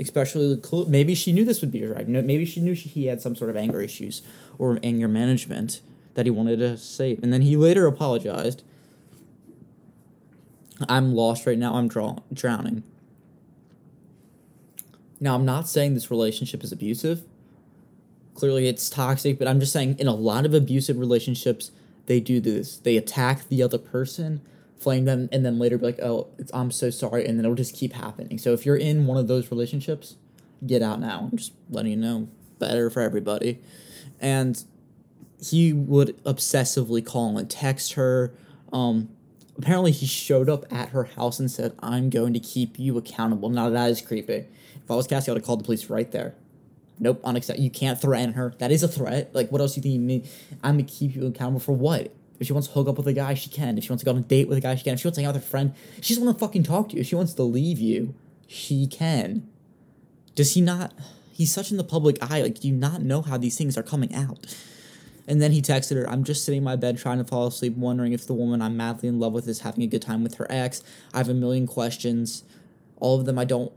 especially 0.00 0.60
maybe 0.88 1.14
she 1.14 1.30
knew 1.30 1.44
this 1.44 1.60
would 1.60 1.70
be 1.70 1.84
right 1.84 2.08
maybe 2.08 2.46
she 2.46 2.60
knew 2.60 2.74
she, 2.74 2.88
he 2.88 3.06
had 3.06 3.20
some 3.20 3.36
sort 3.36 3.50
of 3.50 3.56
anger 3.56 3.80
issues 3.82 4.22
or 4.58 4.78
anger 4.82 5.08
management 5.08 5.80
that 6.14 6.26
he 6.26 6.30
wanted 6.30 6.58
to 6.58 6.76
save. 6.76 7.22
And 7.22 7.32
then 7.32 7.42
he 7.42 7.56
later 7.56 7.86
apologized. 7.86 8.62
I'm 10.88 11.14
lost 11.14 11.46
right 11.46 11.58
now. 11.58 11.74
I'm 11.74 11.88
draw- 11.88 12.18
drowning. 12.32 12.82
Now 15.20 15.36
i'm 15.36 15.44
not 15.44 15.68
saying 15.68 15.94
this 15.94 16.10
relationship 16.10 16.64
is 16.64 16.72
abusive. 16.72 17.22
Clearly 18.34 18.66
it's 18.66 18.90
toxic 18.90 19.38
but 19.38 19.46
i'm 19.46 19.60
just 19.60 19.72
saying 19.72 19.96
in 19.98 20.08
a 20.08 20.14
lot 20.14 20.44
of 20.44 20.54
abusive 20.54 20.98
relationships 20.98 21.70
they 22.06 22.18
do 22.18 22.40
this. 22.40 22.78
They 22.78 22.96
attack 22.96 23.48
the 23.48 23.62
other 23.62 23.78
person 23.78 24.40
flame 24.76 25.04
them 25.04 25.28
and 25.30 25.44
then 25.46 25.60
later 25.60 25.78
be 25.78 25.86
like 25.86 26.00
oh 26.00 26.26
it's, 26.38 26.52
i'm 26.52 26.72
so 26.72 26.90
sorry 26.90 27.24
and 27.24 27.38
then 27.38 27.44
it'll 27.44 27.54
just 27.54 27.76
keep 27.76 27.92
happening. 27.92 28.36
So 28.38 28.52
if 28.52 28.66
you're 28.66 28.76
in 28.76 29.06
one 29.06 29.16
of 29.16 29.28
those 29.28 29.50
relationships 29.52 30.16
get 30.66 30.82
out 30.82 31.00
now. 31.00 31.28
I'm 31.30 31.38
just 31.38 31.52
letting 31.70 31.92
you 31.92 31.96
know. 31.96 32.28
Better 32.58 32.90
for 32.90 33.00
everybody 33.00 33.60
and 34.22 34.64
he 35.44 35.72
would 35.72 36.22
obsessively 36.24 37.04
call 37.04 37.36
and 37.36 37.50
text 37.50 37.94
her 37.94 38.32
um 38.72 39.10
apparently 39.58 39.92
he 39.92 40.06
showed 40.06 40.48
up 40.48 40.64
at 40.72 40.90
her 40.90 41.04
house 41.04 41.38
and 41.38 41.50
said 41.50 41.74
i'm 41.80 42.08
going 42.08 42.32
to 42.32 42.40
keep 42.40 42.78
you 42.78 42.96
accountable 42.96 43.50
now 43.50 43.68
that 43.68 43.90
is 43.90 44.00
creepy 44.00 44.46
if 44.76 44.90
i 44.90 44.94
was 44.94 45.06
cassie 45.06 45.30
i 45.30 45.34
would 45.34 45.40
have 45.40 45.46
called 45.46 45.60
the 45.60 45.64
police 45.64 45.90
right 45.90 46.12
there 46.12 46.34
Nope, 47.02 47.20
unacceptable. 47.24 47.64
You 47.64 47.70
can't 47.70 48.00
threaten 48.00 48.34
her. 48.34 48.54
That 48.58 48.70
is 48.70 48.84
a 48.84 48.88
threat. 48.88 49.34
Like, 49.34 49.50
what 49.50 49.60
else 49.60 49.74
do 49.74 49.78
you 49.78 49.82
think 49.82 49.94
you 49.94 50.00
mean? 50.00 50.24
I'm 50.62 50.76
gonna 50.76 50.84
keep 50.84 51.16
you 51.16 51.26
accountable 51.26 51.58
for 51.58 51.72
what? 51.72 52.14
If 52.38 52.46
she 52.46 52.52
wants 52.52 52.68
to 52.68 52.74
hook 52.74 52.86
up 52.86 52.96
with 52.96 53.08
a 53.08 53.12
guy, 53.12 53.34
she 53.34 53.50
can. 53.50 53.76
If 53.76 53.84
she 53.84 53.90
wants 53.90 54.02
to 54.02 54.04
go 54.04 54.12
on 54.12 54.18
a 54.18 54.20
date 54.20 54.46
with 54.46 54.56
a 54.58 54.60
guy, 54.60 54.76
she 54.76 54.84
can. 54.84 54.94
If 54.94 55.00
she 55.00 55.08
wants 55.08 55.16
to 55.16 55.22
hang 55.22 55.28
out 55.28 55.34
with 55.34 55.42
her 55.42 55.50
friend, 55.50 55.74
she 56.00 56.14
doesn't 56.14 56.24
want 56.24 56.38
to 56.38 56.44
fucking 56.44 56.62
talk 56.62 56.90
to 56.90 56.94
you. 56.94 57.00
If 57.00 57.08
she 57.08 57.16
wants 57.16 57.34
to 57.34 57.42
leave 57.42 57.80
you, 57.80 58.14
she 58.46 58.86
can. 58.86 59.48
Does 60.36 60.54
he 60.54 60.60
not? 60.60 60.92
He's 61.32 61.52
such 61.52 61.70
in 61.70 61.76
the 61.76 61.84
public 61.84 62.18
eye. 62.22 62.42
Like, 62.42 62.60
do 62.60 62.68
you 62.68 62.74
not 62.74 63.02
know 63.02 63.22
how 63.22 63.38
these 63.38 63.56
things 63.56 63.76
are 63.76 63.82
coming 63.82 64.14
out? 64.14 64.46
And 65.26 65.40
then 65.40 65.52
he 65.52 65.62
texted 65.62 65.96
her, 65.96 66.08
I'm 66.08 66.24
just 66.24 66.44
sitting 66.44 66.58
in 66.58 66.64
my 66.64 66.76
bed 66.76 66.98
trying 66.98 67.18
to 67.18 67.24
fall 67.24 67.46
asleep, 67.46 67.76
wondering 67.76 68.12
if 68.12 68.26
the 68.26 68.34
woman 68.34 68.60
I'm 68.60 68.76
madly 68.76 69.08
in 69.08 69.20
love 69.20 69.32
with 69.32 69.46
is 69.48 69.60
having 69.60 69.84
a 69.84 69.86
good 69.86 70.02
time 70.02 70.22
with 70.22 70.34
her 70.36 70.46
ex. 70.50 70.82
I 71.14 71.18
have 71.18 71.28
a 71.28 71.34
million 71.34 71.66
questions. 71.66 72.44
All 72.96 73.18
of 73.18 73.26
them 73.26 73.38
I 73.38 73.44
don't 73.44 73.72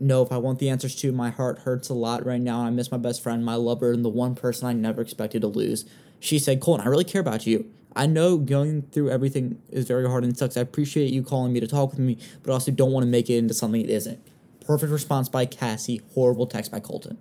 know 0.00 0.22
if 0.22 0.32
I 0.32 0.38
want 0.38 0.58
the 0.58 0.68
answers 0.68 0.94
to. 0.96 1.12
My 1.12 1.30
heart 1.30 1.60
hurts 1.60 1.88
a 1.88 1.94
lot 1.94 2.26
right 2.26 2.40
now. 2.40 2.60
I 2.60 2.70
miss 2.70 2.90
my 2.90 2.98
best 2.98 3.22
friend, 3.22 3.44
my 3.44 3.54
lover, 3.54 3.92
and 3.92 4.04
the 4.04 4.08
one 4.08 4.34
person 4.34 4.66
I 4.66 4.72
never 4.72 5.00
expected 5.00 5.42
to 5.42 5.48
lose. 5.48 5.84
She 6.20 6.38
said, 6.38 6.60
Colton, 6.60 6.86
I 6.86 6.90
really 6.90 7.04
care 7.04 7.20
about 7.20 7.46
you. 7.46 7.70
I 7.94 8.06
know 8.06 8.36
going 8.36 8.82
through 8.82 9.10
everything 9.10 9.60
is 9.70 9.86
very 9.86 10.06
hard 10.06 10.24
and 10.24 10.36
sucks. 10.36 10.56
I 10.56 10.60
appreciate 10.60 11.12
you 11.12 11.22
calling 11.22 11.52
me 11.52 11.60
to 11.60 11.66
talk 11.66 11.90
with 11.90 11.98
me, 11.98 12.18
but 12.42 12.52
also 12.52 12.70
don't 12.70 12.92
want 12.92 13.04
to 13.04 13.10
make 13.10 13.30
it 13.30 13.38
into 13.38 13.54
something 13.54 13.80
it 13.80 13.90
isn't. 13.90 14.20
Perfect 14.68 14.92
response 14.92 15.30
by 15.30 15.46
Cassie. 15.46 16.02
Horrible 16.12 16.46
text 16.46 16.70
by 16.70 16.78
Colton. 16.78 17.16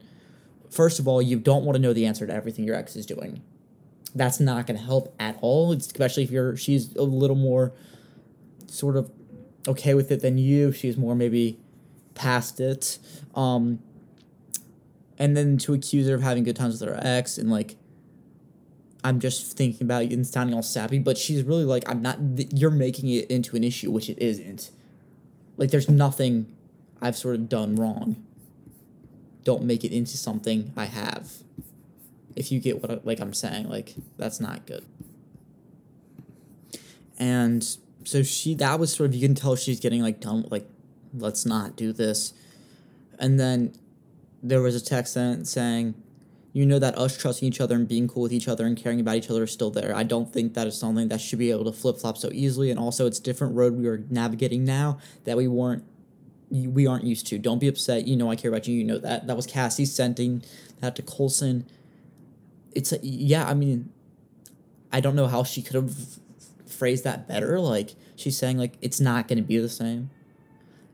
First 0.70 1.00
of 1.00 1.08
all, 1.08 1.22
you 1.22 1.40
don't 1.40 1.64
want 1.64 1.78
to 1.78 1.82
know 1.82 1.94
the 1.94 2.06
answer 2.06 2.28
to 2.28 2.34
everything 2.34 2.66
your 2.66 2.76
ex 2.76 2.98
is 2.98 3.06
doing. 3.06 3.42
That's 4.14 4.42
not 4.42 4.68
going 4.68 4.78
to 4.78 4.84
help 4.84 5.16
at 5.18 5.38
all, 5.40 5.72
especially 5.72 6.24
if 6.24 6.30
you're 6.30 6.58
she's 6.58 6.94
a 6.98 7.04
little 7.04 7.38
more 7.38 7.72
sort 8.68 8.98
of 8.98 9.10
okay 9.66 9.94
with 9.94 10.12
it 10.12 10.22
than 10.22 10.38
you. 10.38 10.74
She's 10.74 10.98
more 10.98 11.16
maybe 11.16 11.58
past 12.16 12.60
it. 12.60 13.00
Um, 13.34 13.80
and 15.18 15.38
then 15.38 15.58
to 15.60 15.74
accuse 15.74 16.06
her 16.10 16.16
of 16.16 16.22
having 16.22 16.44
good 16.44 16.58
times 16.58 16.82
with 16.82 16.90
her 16.90 17.00
ex 17.02 17.38
and 17.38 17.50
like, 17.50 17.78
I'm 19.06 19.22
just 19.22 19.56
thinking 19.56 19.84
about 19.84 20.10
you 20.10 20.18
and 20.18 20.28
sounding 20.28 20.54
all 20.54 20.64
sappy, 20.64 21.00
but 21.00 21.18
she's 21.18 21.44
really 21.44 21.64
like, 21.64 21.90
I'm 21.90 22.02
not, 22.02 22.20
you're 22.54 22.72
making 22.72 23.08
it 23.08 23.32
into 23.32 23.56
an 23.56 23.64
issue, 23.64 23.90
which 23.90 24.10
it 24.10 24.22
isn't. 24.22 24.70
Like, 25.56 25.72
there's 25.72 25.88
nothing 25.88 26.57
I've 27.02 27.16
sort 27.16 27.36
of 27.36 27.50
done 27.50 27.76
wrong. 27.76 28.24
Don't 29.44 29.64
make 29.64 29.84
it 29.84 29.92
into 29.92 30.18
something 30.18 30.74
I 30.76 30.86
have. 30.86 31.32
If 32.36 32.52
you 32.52 32.60
get 32.60 32.82
what 32.82 32.92
I, 32.92 33.00
like 33.04 33.20
I'm 33.20 33.34
saying, 33.34 33.70
like 33.70 33.96
that's 34.18 34.40
not 34.40 34.66
good. 34.66 34.86
And 37.18 37.64
so 38.04 38.24
she 38.24 38.54
that 38.56 38.80
was 38.80 38.94
sort 38.94 39.10
of 39.10 39.16
you 39.16 39.28
can 39.28 39.36
tell 39.36 39.56
she's 39.56 39.80
getting 39.80 40.02
like 40.02 40.20
done 40.20 40.46
like 40.50 40.68
let's 41.14 41.46
not 41.46 41.76
do 41.76 41.94
this. 41.94 42.34
And 43.20 43.40
then 43.40 43.74
there 44.44 44.62
was 44.62 44.76
a 44.76 44.84
text 44.84 45.18
saying, 45.44 45.96
you 46.54 46.66
know 46.66 46.80
that 46.80 46.98
us 46.98 47.18
trusting 47.18 47.48
each 47.48 47.62
other 47.62 47.76
and 47.76 47.88
being 47.88 48.08
cool 48.08 48.24
with 48.24 48.34
each 48.34 48.48
other 48.48 48.66
and 48.66 48.76
caring 48.76 49.00
about 49.00 49.16
each 49.16 49.30
other 49.30 49.44
is 49.44 49.52
still 49.52 49.70
there. 49.70 49.96
I 49.96 50.04
don't 50.04 50.32
think 50.32 50.54
that 50.56 50.68
is 50.68 50.78
something 50.78 51.08
that 51.10 51.22
should 51.22 51.40
be 51.40 51.52
able 51.52 51.66
to 51.66 51.72
flip 51.72 51.98
flop 51.98 52.18
so 52.18 52.30
easily. 52.32 52.72
And 52.72 52.80
also, 52.80 53.06
it's 53.06 53.20
different 53.20 53.56
road 53.56 53.74
we 53.74 53.88
are 53.88 54.04
navigating 54.10 54.66
now 54.66 55.00
that 55.26 55.38
we 55.38 55.48
weren't 55.48 55.84
we 56.50 56.88
aren't 56.88 57.04
used 57.04 57.28
to. 57.28 57.38
Don't 57.38 57.60
be 57.60 57.68
upset. 57.68 58.08
You 58.08 58.16
know 58.16 58.32
I 58.32 58.36
care 58.36 58.50
about 58.50 58.68
you. 58.68 58.76
You 58.76 58.84
know 58.84 58.98
that. 59.00 59.28
That 59.28 59.36
was 59.36 59.46
Cassie 59.46 59.86
sending 59.86 60.44
that 60.80 60.96
to 60.96 61.02
Colton. 61.02 61.66
It's 62.74 62.92
a, 62.92 63.00
yeah. 63.02 63.48
I 63.48 63.54
mean, 63.54 63.92
I 64.92 65.00
don't 65.02 65.16
know 65.16 65.28
how 65.28 65.44
she 65.44 65.62
could 65.62 65.76
have 65.76 65.96
phrased 66.66 67.04
that 67.04 67.28
better. 67.28 67.60
Like 67.60 67.96
she's 68.16 68.38
saying, 68.38 68.58
like 68.58 68.78
it's 68.82 69.00
not 69.00 69.28
going 69.28 69.38
to 69.38 69.44
be 69.44 69.58
the 69.58 69.70
same. 69.70 70.10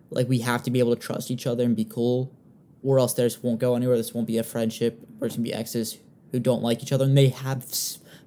Like 0.09 0.29
we 0.29 0.39
have 0.39 0.63
to 0.63 0.71
be 0.71 0.79
able 0.79 0.95
to 0.95 1.01
trust 1.01 1.31
each 1.31 1.47
other 1.47 1.63
and 1.63 1.75
be 1.75 1.85
cool, 1.85 2.31
or 2.83 2.99
else 2.99 3.13
this 3.13 3.41
won't 3.41 3.59
go 3.59 3.75
anywhere. 3.75 3.97
This 3.97 4.13
won't 4.13 4.27
be 4.27 4.37
a 4.37 4.43
friendship. 4.43 4.99
Or 5.19 5.27
it's 5.27 5.35
gonna 5.35 5.43
be 5.43 5.53
exes 5.53 5.97
who 6.31 6.39
don't 6.39 6.61
like 6.61 6.81
each 6.81 6.91
other, 6.91 7.05
and 7.05 7.17
they 7.17 7.29
have 7.29 7.65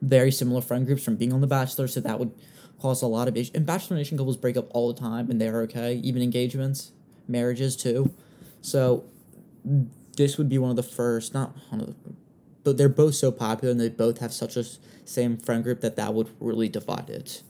very 0.01 0.31
similar 0.31 0.61
friend 0.61 0.87
groups 0.87 1.05
from 1.05 1.17
being 1.17 1.33
on 1.33 1.41
The 1.41 1.47
Bachelor, 1.47 1.89
so 1.89 2.01
that 2.01 2.19
would 2.19 2.33
cause 2.81 3.03
a 3.03 3.07
lot 3.07 3.29
of 3.29 3.37
issues. 3.37 3.55
And 3.55 3.67
Bachelor 3.67 3.97
Nation 3.97 4.17
couples 4.17 4.37
break 4.37 4.57
up 4.57 4.67
all 4.71 4.93
the 4.93 4.99
time, 4.99 5.31
and 5.31 5.41
they're 5.41 5.61
okay. 5.62 5.95
Even 5.97 6.23
engagements, 6.23 6.93
marriages 7.29 7.77
too. 7.77 8.12
So 8.61 9.05
this 10.17 10.39
would 10.39 10.49
be 10.49 10.59
one 10.59 10.71
of 10.71 10.77
the 10.77 10.83
first, 10.83 11.35
not 11.35 11.55
one 11.71 11.81
of 11.81 11.87
the, 11.89 11.95
but 12.65 12.77
they're 12.77 12.89
both 12.89 13.15
so 13.15 13.31
popular, 13.31 13.71
and 13.71 13.81
they 13.81 13.89
both 13.89 14.19
have 14.19 14.33
such 14.33 14.57
a 14.57 14.65
same 15.05 15.37
friend 15.37 15.62
group 15.62 15.81
that 15.83 15.97
that 15.97 16.15
would 16.15 16.31
really 16.41 16.69
divide 16.69 17.09
it. 17.09 17.43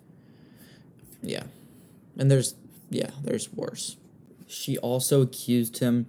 Yeah, 1.23 1.45
and 2.19 2.31
there's 2.31 2.55
yeah, 2.91 3.11
there's 3.23 3.53
worse. 3.53 3.97
She 4.47 4.77
also 4.79 5.23
accused 5.23 5.79
him 5.79 6.07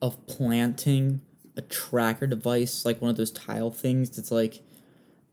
of 0.00 0.26
planting 0.26 1.20
a 1.56 1.62
tracker 1.62 2.26
device, 2.26 2.84
like 2.84 3.02
one 3.02 3.10
of 3.10 3.16
those 3.16 3.30
tile 3.30 3.70
things 3.70 4.10
that's 4.10 4.30
like 4.30 4.62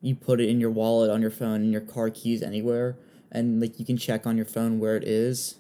you 0.02 0.14
put 0.14 0.42
it 0.42 0.50
in 0.50 0.60
your 0.60 0.70
wallet 0.70 1.10
on 1.10 1.22
your 1.22 1.32
phone 1.32 1.62
and 1.62 1.72
your 1.72 1.82
car 1.82 2.10
keys 2.10 2.44
anywhere 2.44 2.98
and 3.32 3.62
like 3.62 3.80
you 3.80 3.86
can 3.86 3.98
check 3.98 4.26
on 4.26 4.38
your 4.38 4.46
phone 4.46 4.80
where 4.80 4.96
it 4.96 5.04
is. 5.04 5.56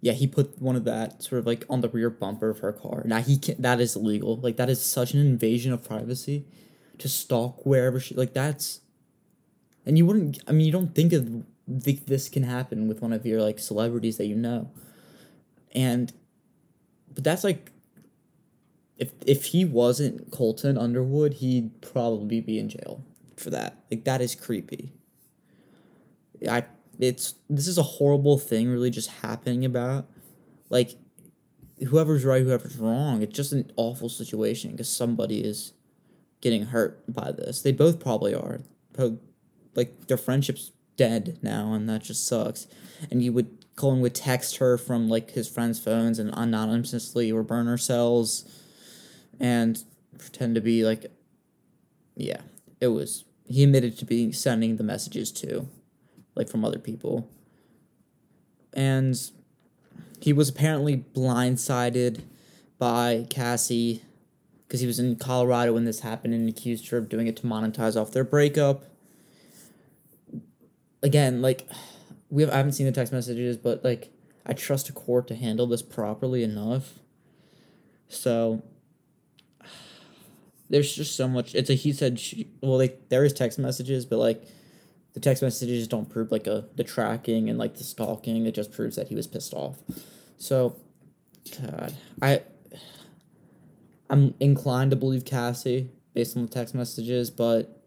Yeah, 0.00 0.12
he 0.12 0.26
put 0.26 0.60
one 0.60 0.76
of 0.76 0.84
that 0.84 1.22
sort 1.22 1.40
of 1.40 1.46
like 1.46 1.64
on 1.68 1.82
the 1.82 1.88
rear 1.88 2.08
bumper 2.08 2.48
of 2.48 2.60
her 2.60 2.72
car. 2.72 3.02
Now 3.04 3.20
he 3.20 3.36
can 3.38 3.60
that 3.60 3.80
is 3.80 3.96
illegal. 3.96 4.36
Like 4.36 4.56
that 4.56 4.70
is 4.70 4.84
such 4.84 5.12
an 5.12 5.20
invasion 5.20 5.72
of 5.72 5.84
privacy 5.84 6.46
to 6.98 7.08
stalk 7.08 7.64
wherever 7.64 7.98
she 8.00 8.14
like 8.14 8.34
that's 8.34 8.80
and 9.86 9.96
you 9.96 10.06
wouldn't 10.06 10.38
I 10.46 10.52
mean 10.52 10.66
you 10.66 10.72
don't 10.72 10.94
think 10.94 11.12
of 11.12 11.44
think 11.78 12.06
this 12.06 12.28
can 12.28 12.42
happen 12.42 12.88
with 12.88 13.00
one 13.00 13.12
of 13.12 13.24
your 13.24 13.42
like 13.42 13.58
celebrities 13.58 14.16
that 14.16 14.26
you 14.26 14.36
know. 14.36 14.70
And 15.72 16.12
but 17.12 17.24
that's 17.24 17.44
like 17.44 17.70
if 18.96 19.12
if 19.26 19.46
he 19.46 19.64
wasn't 19.64 20.30
Colton 20.30 20.76
Underwood, 20.76 21.34
he'd 21.34 21.80
probably 21.80 22.40
be 22.40 22.58
in 22.58 22.68
jail 22.68 23.04
for 23.36 23.50
that. 23.50 23.82
Like 23.90 24.04
that 24.04 24.20
is 24.20 24.34
creepy. 24.34 24.92
I 26.48 26.64
it's 27.00 27.34
this 27.48 27.66
is 27.66 27.78
a 27.78 27.82
horrible 27.82 28.38
thing 28.38 28.68
really 28.68 28.90
just 28.90 29.10
happening 29.22 29.64
about. 29.64 30.06
Like 30.68 30.96
whoever's 31.88 32.24
right, 32.24 32.42
whoever's 32.42 32.76
wrong. 32.76 33.22
It's 33.22 33.34
just 33.34 33.52
an 33.52 33.72
awful 33.76 34.08
situation 34.08 34.72
because 34.72 34.88
somebody 34.88 35.42
is 35.42 35.72
getting 36.40 36.66
hurt 36.66 37.02
by 37.12 37.32
this. 37.32 37.62
They 37.62 37.72
both 37.72 38.00
probably 38.00 38.34
are. 38.34 38.60
Like 39.74 40.06
their 40.06 40.16
friendship's 40.16 40.72
dead 40.96 41.38
now, 41.42 41.72
and 41.72 41.88
that 41.88 42.02
just 42.02 42.26
sucks. 42.26 42.66
And 43.10 43.22
you 43.22 43.32
would 43.32 43.64
Colton 43.76 44.00
would 44.02 44.14
text 44.14 44.58
her 44.58 44.76
from 44.76 45.08
like 45.08 45.30
his 45.30 45.48
friends' 45.48 45.80
phones 45.80 46.18
and 46.18 46.30
anonymously 46.34 47.32
or 47.32 47.42
burner 47.42 47.78
cells, 47.78 48.44
and 49.38 49.82
pretend 50.18 50.54
to 50.56 50.60
be 50.60 50.84
like, 50.84 51.10
yeah, 52.14 52.42
it 52.80 52.88
was. 52.88 53.24
He 53.46 53.64
admitted 53.64 53.98
to 53.98 54.04
being 54.04 54.32
sending 54.32 54.76
the 54.76 54.84
messages 54.84 55.32
too, 55.32 55.68
like 56.40 56.48
from 56.48 56.64
other 56.64 56.78
people. 56.78 57.28
And 58.72 59.14
he 60.20 60.32
was 60.32 60.48
apparently 60.48 61.04
blindsided 61.14 62.22
by 62.78 63.26
Cassie 63.28 64.02
because 64.66 64.80
he 64.80 64.86
was 64.86 64.98
in 64.98 65.16
Colorado 65.16 65.74
when 65.74 65.84
this 65.84 66.00
happened 66.00 66.32
and 66.32 66.48
accused 66.48 66.88
her 66.88 66.96
of 66.96 67.10
doing 67.10 67.26
it 67.26 67.36
to 67.36 67.42
monetize 67.42 68.00
off 68.00 68.12
their 68.12 68.24
breakup. 68.24 68.84
Again, 71.02 71.42
like 71.42 71.68
we 72.30 72.42
have, 72.42 72.50
I 72.50 72.56
haven't 72.56 72.72
seen 72.72 72.86
the 72.86 72.92
text 72.92 73.12
messages, 73.12 73.58
but 73.58 73.84
like 73.84 74.10
I 74.46 74.54
trust 74.54 74.88
a 74.88 74.92
court 74.92 75.28
to 75.28 75.34
handle 75.34 75.66
this 75.66 75.82
properly 75.82 76.42
enough. 76.42 76.94
So 78.08 78.62
there's 80.70 80.94
just 80.94 81.16
so 81.16 81.28
much. 81.28 81.54
It's 81.54 81.68
a 81.68 81.74
he 81.74 81.92
said 81.92 82.18
she. 82.18 82.48
Well, 82.62 82.78
like 82.78 83.10
there 83.10 83.24
is 83.24 83.34
text 83.34 83.58
messages, 83.58 84.06
but 84.06 84.18
like 84.18 84.42
the 85.20 85.28
text 85.28 85.42
messages 85.42 85.86
don't 85.86 86.08
prove 86.08 86.32
like 86.32 86.46
a 86.46 86.64
the 86.76 86.84
tracking 86.84 87.50
and 87.50 87.58
like 87.58 87.76
the 87.76 87.84
stalking. 87.84 88.46
It 88.46 88.54
just 88.54 88.72
proves 88.72 88.96
that 88.96 89.08
he 89.08 89.14
was 89.14 89.26
pissed 89.26 89.52
off. 89.52 89.76
So, 90.38 90.76
God, 91.60 91.94
I 92.22 92.42
I'm 94.08 94.34
inclined 94.40 94.90
to 94.92 94.96
believe 94.96 95.24
Cassie 95.24 95.90
based 96.14 96.36
on 96.36 96.46
the 96.46 96.48
text 96.48 96.74
messages, 96.74 97.30
but 97.30 97.84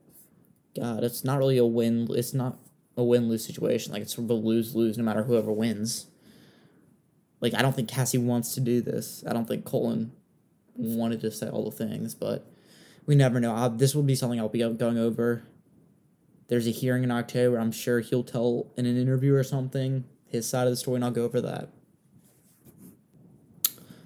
God, 0.76 1.04
it's 1.04 1.24
not 1.24 1.40
really 1.40 1.58
a 1.58 1.66
win. 1.66 2.08
It's 2.12 2.34
not 2.34 2.58
a 2.96 3.04
win 3.04 3.30
lose 3.30 3.46
situation. 3.46 3.92
Like 3.92 4.04
it's 4.04 4.16
sort 4.16 4.26
of 4.26 4.30
a 4.30 4.36
lose 4.36 4.76
lose 4.76 4.98
no 4.98 5.04
matter 5.04 5.24
whoever 5.24 5.52
wins. 5.52 6.08
Like 7.42 7.56
I 7.56 7.62
don't 7.62 7.76
think 7.76 7.90
Cassie 7.90 8.20
wants 8.20 8.54
to 8.54 8.62
do 8.62 8.80
this. 8.80 9.24
I 9.28 9.34
don't 9.34 9.48
think 9.48 9.66
Colton 9.66 10.12
wanted 10.76 11.20
to 11.22 11.32
say 11.32 11.50
all 11.50 11.70
the 11.70 11.76
things, 11.76 12.14
but 12.14 12.48
we 13.06 13.16
never 13.16 13.40
know. 13.40 13.56
i 13.56 13.68
this 13.70 13.96
will 13.96 14.04
be 14.04 14.16
something 14.16 14.40
I'll 14.40 14.50
be 14.50 14.60
going 14.60 14.98
over. 15.00 15.46
There's 16.48 16.68
a 16.68 16.72
hearing 16.72 17.04
in 17.04 17.12
October. 17.12 17.58
I'm 17.58 17.72
sure 17.72 18.00
he'll 18.00 18.24
tell 18.24 18.68
in 18.78 18.86
an 18.86 18.98
interview 18.98 19.34
or 19.34 19.44
something 19.44 20.06
his 20.28 20.50
side 20.50 20.68
of 20.68 20.72
the 20.72 20.78
story, 20.78 20.96
and 20.96 21.06
I'll 21.06 21.12
go 21.12 21.24
over 21.24 21.40
that. 21.42 21.70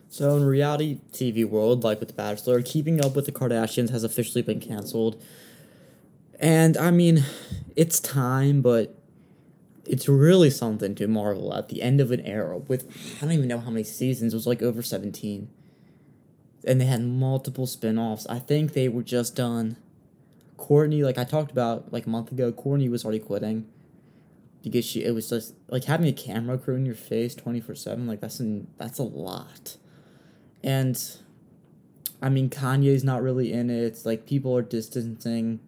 So 0.10 0.36
in 0.36 0.46
reality 0.46 1.00
TV 1.12 1.46
world, 1.48 1.84
like 1.84 2.00
with 2.00 2.10
The 2.10 2.16
Bachelor, 2.16 2.62
Keeping 2.62 3.04
Up 3.04 3.16
with 3.16 3.26
the 3.26 3.32
Kardashians 3.32 3.92
has 3.92 4.04
officially 4.04 4.42
been 4.42 4.60
canceled. 4.60 5.24
And 6.40 6.76
I 6.78 6.92
mean, 6.92 7.24
it's 7.76 8.00
time, 8.00 8.62
but 8.62 8.96
it's 9.86 10.10
really 10.10 10.50
something 10.50 10.96
to 10.96 11.08
marvel 11.08 11.54
at. 11.54 11.70
The 11.70 11.82
end 11.82 12.02
of 12.02 12.12
an 12.12 12.22
era 12.22 12.58
with 12.58 12.86
I 13.18 13.22
don't 13.22 13.34
even 13.34 13.48
know 13.48 13.60
how 13.60 13.70
many 13.70 13.84
seasons. 13.84 14.34
It 14.34 14.38
was 14.38 14.48
like 14.48 14.62
over 14.62 14.82
17. 14.82 15.50
And 16.66 16.82
they 16.82 16.86
had 16.86 17.04
multiple 17.04 17.68
spin-offs. 17.68 18.28
I 18.28 18.40
think 18.40 18.74
they 18.74 18.90
were 18.90 19.04
just 19.04 19.36
done. 19.36 19.78
Courtney, 20.58 21.04
like 21.04 21.18
I 21.18 21.24
talked 21.24 21.52
about 21.52 21.94
like 21.94 22.06
a 22.06 22.10
month 22.10 22.32
ago, 22.32 22.52
Courtney 22.52 22.90
was 22.90 23.06
already 23.06 23.20
quitting. 23.20 23.68
Because 24.64 24.86
she 24.86 25.04
it 25.04 25.12
was 25.12 25.30
just 25.30 25.54
like 25.70 25.86
having 25.86 26.08
a 26.08 26.12
camera 26.12 26.58
crew 26.58 26.76
in 26.76 26.86
your 26.86 26.96
face 26.96 27.36
24/7, 27.36 28.08
like 28.08 28.20
that's 28.20 28.40
an, 28.40 28.68
that's 28.78 29.00
a 29.00 29.04
lot. 29.04 29.78
And 30.64 31.00
I 32.22 32.30
mean 32.30 32.50
Kanye's 32.50 33.04
not 33.04 33.22
really 33.22 33.54
in 33.54 33.70
it. 33.70 33.84
It's 33.84 34.06
like 34.06 34.26
people 34.26 34.58
are 34.58 34.64
distancing. 34.64 35.60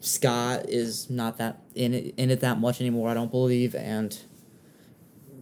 Scott 0.00 0.68
is 0.68 1.10
not 1.10 1.36
that 1.38 1.60
in 1.74 1.92
it 1.92 2.14
in 2.16 2.30
it 2.30 2.40
that 2.40 2.58
much 2.58 2.80
anymore, 2.80 3.10
I 3.10 3.14
don't 3.14 3.30
believe, 3.30 3.74
and 3.74 4.18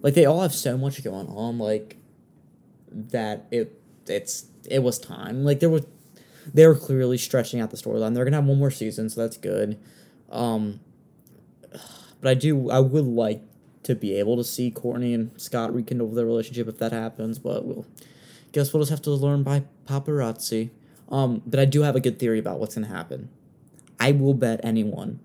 like 0.02 0.14
they 0.14 0.26
all 0.26 0.42
have 0.42 0.52
so 0.52 0.76
much 0.76 1.02
going 1.02 1.28
on, 1.28 1.58
like 1.58 1.96
that 2.90 3.46
it 3.50 3.80
it's 4.06 4.46
it 4.68 4.82
was 4.82 4.98
time. 4.98 5.44
Like 5.44 5.60
there 5.60 5.70
was 5.70 5.86
they 6.54 6.66
were 6.66 6.74
clearly 6.74 7.18
stretching 7.18 7.60
out 7.60 7.70
the 7.70 7.76
storyline. 7.76 8.14
They're 8.14 8.24
gonna 8.24 8.36
have 8.36 8.46
one 8.46 8.58
more 8.58 8.70
season, 8.70 9.08
so 9.08 9.22
that's 9.22 9.36
good. 9.36 9.78
Um 10.30 10.80
but 12.20 12.30
I 12.30 12.34
do 12.34 12.70
I 12.70 12.80
would 12.80 13.04
like 13.04 13.42
to 13.84 13.94
be 13.94 14.14
able 14.18 14.36
to 14.36 14.44
see 14.44 14.70
Courtney 14.70 15.14
and 15.14 15.30
Scott 15.40 15.74
rekindle 15.74 16.08
their 16.08 16.26
relationship 16.26 16.68
if 16.68 16.78
that 16.78 16.92
happens, 16.92 17.38
but 17.38 17.64
we'll 17.64 17.86
guess 18.52 18.72
we'll 18.72 18.82
just 18.82 18.90
have 18.90 19.02
to 19.02 19.10
learn 19.10 19.42
by 19.42 19.64
paparazzi. 19.86 20.70
Um, 21.10 21.42
but 21.46 21.58
I 21.58 21.64
do 21.64 21.82
have 21.82 21.96
a 21.96 22.00
good 22.00 22.18
theory 22.18 22.38
about 22.38 22.58
what's 22.58 22.74
gonna 22.74 22.88
happen. 22.88 23.30
I 24.00 24.12
will 24.12 24.34
bet 24.34 24.60
anyone, 24.62 25.20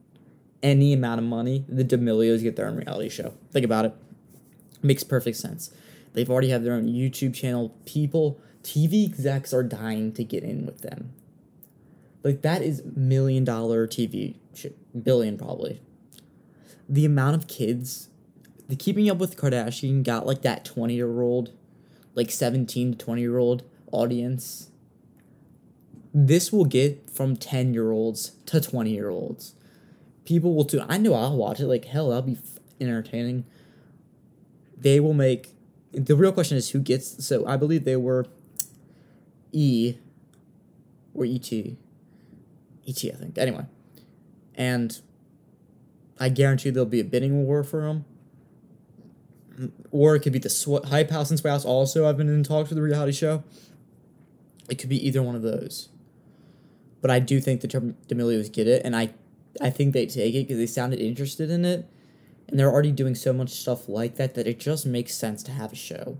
any 0.62 0.94
amount 0.94 1.20
of 1.20 1.26
money, 1.26 1.66
the 1.68 1.84
D'Amelios 1.84 2.42
get 2.42 2.56
their 2.56 2.68
own 2.68 2.78
reality 2.78 3.10
show. 3.10 3.34
Think 3.52 3.66
about 3.66 3.86
it. 3.86 3.94
Makes 4.82 5.04
perfect 5.04 5.38
sense. 5.38 5.72
They've 6.14 6.30
already 6.30 6.50
have 6.50 6.64
their 6.64 6.74
own 6.74 6.88
YouTube 6.88 7.34
channel. 7.34 7.76
People, 7.86 8.40
TV 8.64 9.06
execs 9.06 9.54
are 9.54 9.64
dying 9.64 10.12
to 10.14 10.24
get 10.24 10.44
in 10.44 10.66
with 10.66 10.82
them. 10.82 11.14
Like 12.24 12.42
that 12.42 12.62
is 12.62 12.82
million 12.96 13.44
dollar 13.44 13.88
TV, 13.88 14.36
shit, 14.54 14.78
billion 15.04 15.38
probably. 15.38 15.82
The 16.88 17.06
amount 17.06 17.36
of 17.36 17.48
kids, 17.48 18.10
the 18.68 18.76
Keeping 18.76 19.10
Up 19.10 19.18
with 19.18 19.38
Kardashian 19.38 20.04
got 20.04 20.26
like 20.26 20.42
that 20.42 20.64
twenty 20.64 20.96
year 20.96 21.22
old, 21.22 21.52
like 22.16 22.32
seventeen 22.32 22.94
to 22.94 22.98
twenty 22.98 23.22
year 23.22 23.38
old 23.38 23.64
audience 23.92 24.70
this 26.14 26.52
will 26.52 26.66
get 26.66 27.10
from 27.10 27.36
10 27.36 27.74
year 27.74 27.92
olds 27.92 28.34
to 28.46 28.62
20 28.62 28.92
year 28.92 29.10
olds. 29.10 29.56
People 30.26 30.54
will 30.56 30.66
too. 30.66 30.82
I 30.88 30.98
know 30.98 31.14
I'll 31.14 31.36
watch 31.36 31.60
it. 31.60 31.68
Like, 31.68 31.86
hell, 31.86 32.10
that'll 32.10 32.22
be 32.22 32.34
f- 32.34 32.60
entertaining. 32.80 33.46
They 34.78 35.00
will 35.00 35.14
make. 35.14 35.50
The 35.92 36.16
real 36.16 36.32
question 36.32 36.56
is 36.58 36.70
who 36.70 36.80
gets. 36.80 37.26
So 37.26 37.46
I 37.46 37.58
believe 37.58 37.84
they 37.84 37.98
were 37.98 38.28
E 39.54 39.96
or 41.14 41.24
ET. 41.26 41.52
ET, 41.54 41.76
I 42.88 43.16
think. 43.16 43.38
Anyway. 43.38 43.66
And 44.56 45.00
I 46.20 46.30
guarantee 46.30 46.70
there'll 46.70 46.86
be 46.86 47.00
a 47.00 47.06
bidding 47.06 47.46
war 47.46 47.64
for 47.64 47.82
them. 47.84 48.06
Or 49.92 50.16
it 50.16 50.20
could 50.20 50.34
be 50.34 50.40
the 50.40 50.50
sw- 50.50 50.86
Hype 50.86 51.12
House 51.12 51.32
and 51.32 51.40
House 51.40 51.64
also. 51.64 52.08
I've 52.08 52.18
been 52.18 52.28
in 52.28 52.44
talks 52.44 52.70
with 52.70 52.76
the 52.76 52.82
reality 52.82 53.14
show. 53.14 53.44
It 54.70 54.76
could 54.76 54.90
be 54.90 55.08
either 55.08 55.24
one 55.24 55.36
of 55.36 55.42
those 55.42 55.90
but 57.04 57.12
I 57.12 57.20
do 57.20 57.42
think 57.42 57.60
the 57.60 57.68
D'Amelios 57.68 58.50
get 58.50 58.66
it, 58.66 58.82
and 58.86 58.96
I, 58.96 59.10
I 59.60 59.70
think 59.72 59.94
they 59.94 60.06
take 60.06 60.34
it 60.36 60.48
because 60.48 60.56
they 60.56 60.66
sounded 60.66 61.02
interested 61.02 61.52
in 61.52 61.66
it, 61.66 61.86
and 62.48 62.58
they're 62.58 62.72
already 62.72 62.94
doing 62.94 63.14
so 63.14 63.34
much 63.34 63.50
stuff 63.50 63.90
like 63.90 64.16
that 64.16 64.36
that 64.36 64.48
it 64.48 64.58
just 64.58 64.86
makes 64.86 65.14
sense 65.14 65.44
to 65.44 65.52
have 65.52 65.74
a 65.74 65.76
show, 65.76 66.18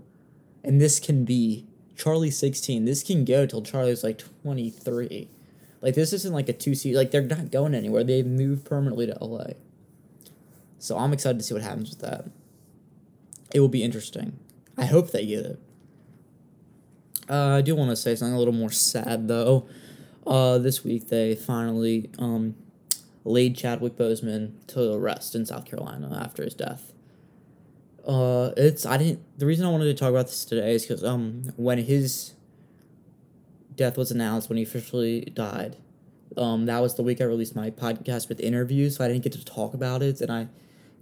and 0.62 0.82
this 0.82 1.00
can 1.00 1.24
be 1.24 1.66
Charlie 1.96 2.30
sixteen. 2.30 2.84
This 2.84 3.02
can 3.02 3.24
go 3.24 3.46
till 3.46 3.62
Charlie's 3.62 4.04
like 4.04 4.18
twenty 4.42 4.70
three, 4.70 5.28
like 5.84 5.94
this 5.94 6.14
isn't 6.14 6.32
like 6.32 6.48
a 6.48 6.54
two 6.54 6.74
seat. 6.74 6.96
Like 6.96 7.10
they're 7.10 7.20
not 7.20 7.50
going 7.50 7.74
anywhere. 7.74 8.02
They 8.04 8.22
moved 8.22 8.64
permanently 8.64 9.06
to 9.06 9.18
LA. 9.22 9.48
So 10.78 10.96
I'm 10.96 11.12
excited 11.12 11.38
to 11.38 11.44
see 11.44 11.52
what 11.52 11.62
happens 11.62 11.90
with 11.90 12.00
that. 12.00 12.24
It 13.52 13.60
will 13.60 13.68
be 13.68 13.82
interesting. 13.82 14.38
I 14.78 14.86
hope 14.86 15.10
they 15.10 15.26
get 15.26 15.44
it. 15.44 15.60
Uh, 17.28 17.56
I 17.56 17.60
do 17.60 17.74
want 17.74 17.90
to 17.90 17.96
say 17.96 18.16
something 18.16 18.34
a 18.34 18.38
little 18.38 18.54
more 18.54 18.70
sad 18.70 19.28
though. 19.28 19.68
Uh, 20.26 20.56
this 20.56 20.82
week 20.82 21.08
they 21.08 21.34
finally 21.34 22.08
um, 22.18 22.54
laid 23.26 23.54
Chadwick 23.54 23.96
Boseman 23.96 24.52
to 24.68 24.96
rest 24.96 25.34
in 25.34 25.44
South 25.44 25.66
Carolina 25.66 26.18
after 26.18 26.44
his 26.44 26.54
death. 26.54 26.93
Uh, 28.06 28.52
it's 28.56 28.84
I 28.84 28.96
didn't. 28.98 29.20
The 29.38 29.46
reason 29.46 29.66
I 29.66 29.70
wanted 29.70 29.84
to 29.86 29.94
talk 29.94 30.10
about 30.10 30.26
this 30.26 30.44
today 30.44 30.74
is 30.74 30.84
because 30.84 31.02
um 31.02 31.52
when 31.56 31.78
his 31.78 32.34
death 33.74 33.96
was 33.96 34.10
announced 34.10 34.48
when 34.48 34.58
he 34.58 34.62
officially 34.62 35.22
died, 35.34 35.76
um 36.36 36.66
that 36.66 36.80
was 36.80 36.96
the 36.96 37.02
week 37.02 37.20
I 37.20 37.24
released 37.24 37.56
my 37.56 37.70
podcast 37.70 38.28
with 38.28 38.40
interviews, 38.40 38.96
so 38.96 39.04
I 39.04 39.08
didn't 39.08 39.22
get 39.22 39.32
to 39.32 39.44
talk 39.44 39.72
about 39.72 40.02
it, 40.02 40.20
and 40.20 40.30
I 40.30 40.48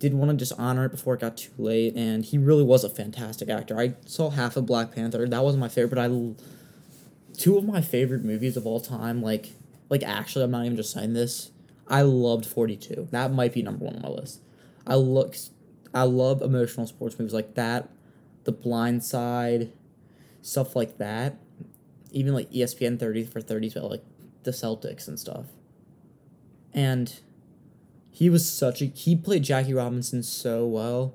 did 0.02 0.14
want 0.14 0.32
to 0.32 0.36
just 0.36 0.52
honor 0.58 0.84
it 0.84 0.90
before 0.90 1.14
it 1.14 1.20
got 1.20 1.36
too 1.36 1.52
late. 1.58 1.94
And 1.94 2.24
he 2.24 2.36
really 2.36 2.64
was 2.64 2.82
a 2.82 2.90
fantastic 2.90 3.48
actor. 3.48 3.78
I 3.78 3.94
saw 4.04 4.30
half 4.30 4.56
of 4.56 4.66
Black 4.66 4.92
Panther. 4.92 5.28
That 5.28 5.44
wasn't 5.44 5.60
my 5.60 5.68
favorite. 5.68 5.94
But 5.94 5.98
I 5.98 6.08
two 7.36 7.56
of 7.56 7.64
my 7.64 7.80
favorite 7.80 8.24
movies 8.24 8.56
of 8.56 8.66
all 8.66 8.80
time, 8.80 9.22
like 9.22 9.50
like 9.90 10.02
actually 10.02 10.44
I'm 10.44 10.50
not 10.50 10.64
even 10.64 10.76
just 10.76 10.92
saying 10.92 11.12
this. 11.12 11.52
I 11.86 12.02
loved 12.02 12.46
42. 12.46 13.08
That 13.10 13.32
might 13.32 13.52
be 13.52 13.62
number 13.62 13.84
one 13.84 13.96
on 13.96 14.02
my 14.02 14.08
list. 14.08 14.40
I 14.86 14.96
look 14.96 15.36
I 15.94 16.04
love 16.04 16.42
emotional 16.42 16.86
sports 16.86 17.18
movies 17.18 17.34
like 17.34 17.54
that, 17.54 17.88
The 18.44 18.52
Blind 18.52 19.04
Side, 19.04 19.72
stuff 20.42 20.74
like 20.76 20.98
that. 20.98 21.36
Even 22.10 22.34
like 22.34 22.50
ESPN 22.50 22.98
30 22.98 23.24
for 23.24 23.40
30s 23.40 23.76
about 23.76 23.90
like 23.90 24.04
the 24.44 24.50
Celtics 24.50 25.08
and 25.08 25.18
stuff. 25.18 25.46
and 26.74 27.20
he 28.10 28.28
was 28.28 28.48
such 28.50 28.82
a 28.82 28.86
he 28.86 29.16
played 29.16 29.42
Jackie 29.42 29.74
Robinson 29.74 30.22
so 30.22 30.66
well, 30.66 31.14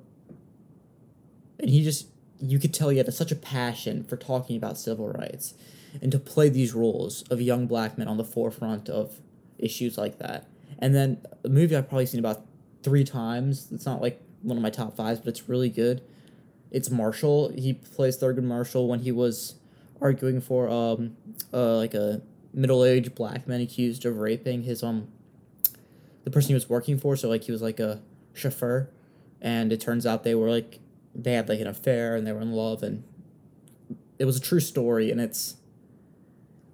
and 1.60 1.70
he 1.70 1.84
just 1.84 2.08
you 2.40 2.60
could 2.60 2.74
tell 2.74 2.90
he 2.90 2.98
had 2.98 3.12
such 3.14 3.32
a 3.32 3.36
passion 3.36 4.04
for 4.04 4.18
talking 4.18 4.58
about 4.58 4.78
civil 4.78 5.10
rights, 5.10 5.54
and 6.02 6.12
to 6.12 6.20
play 6.20 6.50
these 6.50 6.74
roles 6.74 7.24
of 7.30 7.42
young 7.42 7.68
black 7.68 7.98
men 7.98 8.08
on 8.08 8.18
the 8.18 8.24
forefront 8.24 8.90
of 8.90 9.20
issues 9.58 9.98
like 9.98 10.20
that. 10.20 10.48
And 10.80 10.94
then 10.94 11.22
a 11.44 11.50
movie 11.50 11.76
I've 11.76 11.90
probably 11.90 12.06
seen 12.06 12.20
about 12.20 12.46
three 12.84 13.04
times. 13.04 13.70
It's 13.72 13.86
not 13.86 14.02
like 14.02 14.22
one 14.42 14.58
of 14.58 14.64
my 14.64 14.70
top 14.70 14.96
fives, 14.96 15.20
but 15.20 15.30
it's 15.30 15.50
really 15.50 15.70
good. 15.70 16.02
It's 16.72 16.90
Marshall. 16.90 17.50
He 17.56 17.74
plays 17.74 18.18
Thurgood 18.18 18.44
Marshall 18.44 18.88
when 18.88 19.00
he 19.00 19.12
was 19.12 19.56
arguing 20.00 20.40
for 20.40 20.70
um 20.70 21.18
uh 21.52 21.76
like 21.78 21.96
a 21.96 22.22
middle 22.54 22.86
aged 22.86 23.16
black 23.16 23.48
man 23.48 23.62
accused 23.62 24.06
of 24.06 24.18
raping 24.18 24.62
his 24.62 24.84
um 24.84 25.08
the 26.24 26.30
person 26.30 26.50
he 26.50 26.54
was 26.54 26.70
working 26.70 26.98
for. 26.98 27.16
So 27.16 27.30
like 27.30 27.44
he 27.44 27.52
was 27.52 27.62
like 27.62 27.80
a 27.80 28.02
chauffeur, 28.34 28.90
and 29.42 29.72
it 29.72 29.80
turns 29.82 30.06
out 30.06 30.24
they 30.24 30.36
were 30.36 30.50
like 30.50 30.80
they 31.16 31.34
had 31.34 31.50
like 31.50 31.60
an 31.60 31.68
affair 31.68 32.16
and 32.16 32.28
they 32.28 32.32
were 32.32 32.42
in 32.42 32.52
love 32.52 32.84
and 32.84 33.04
it 34.20 34.26
was 34.26 34.38
a 34.38 34.42
true 34.42 34.60
story 34.60 35.10
and 35.12 35.20
it's 35.20 35.56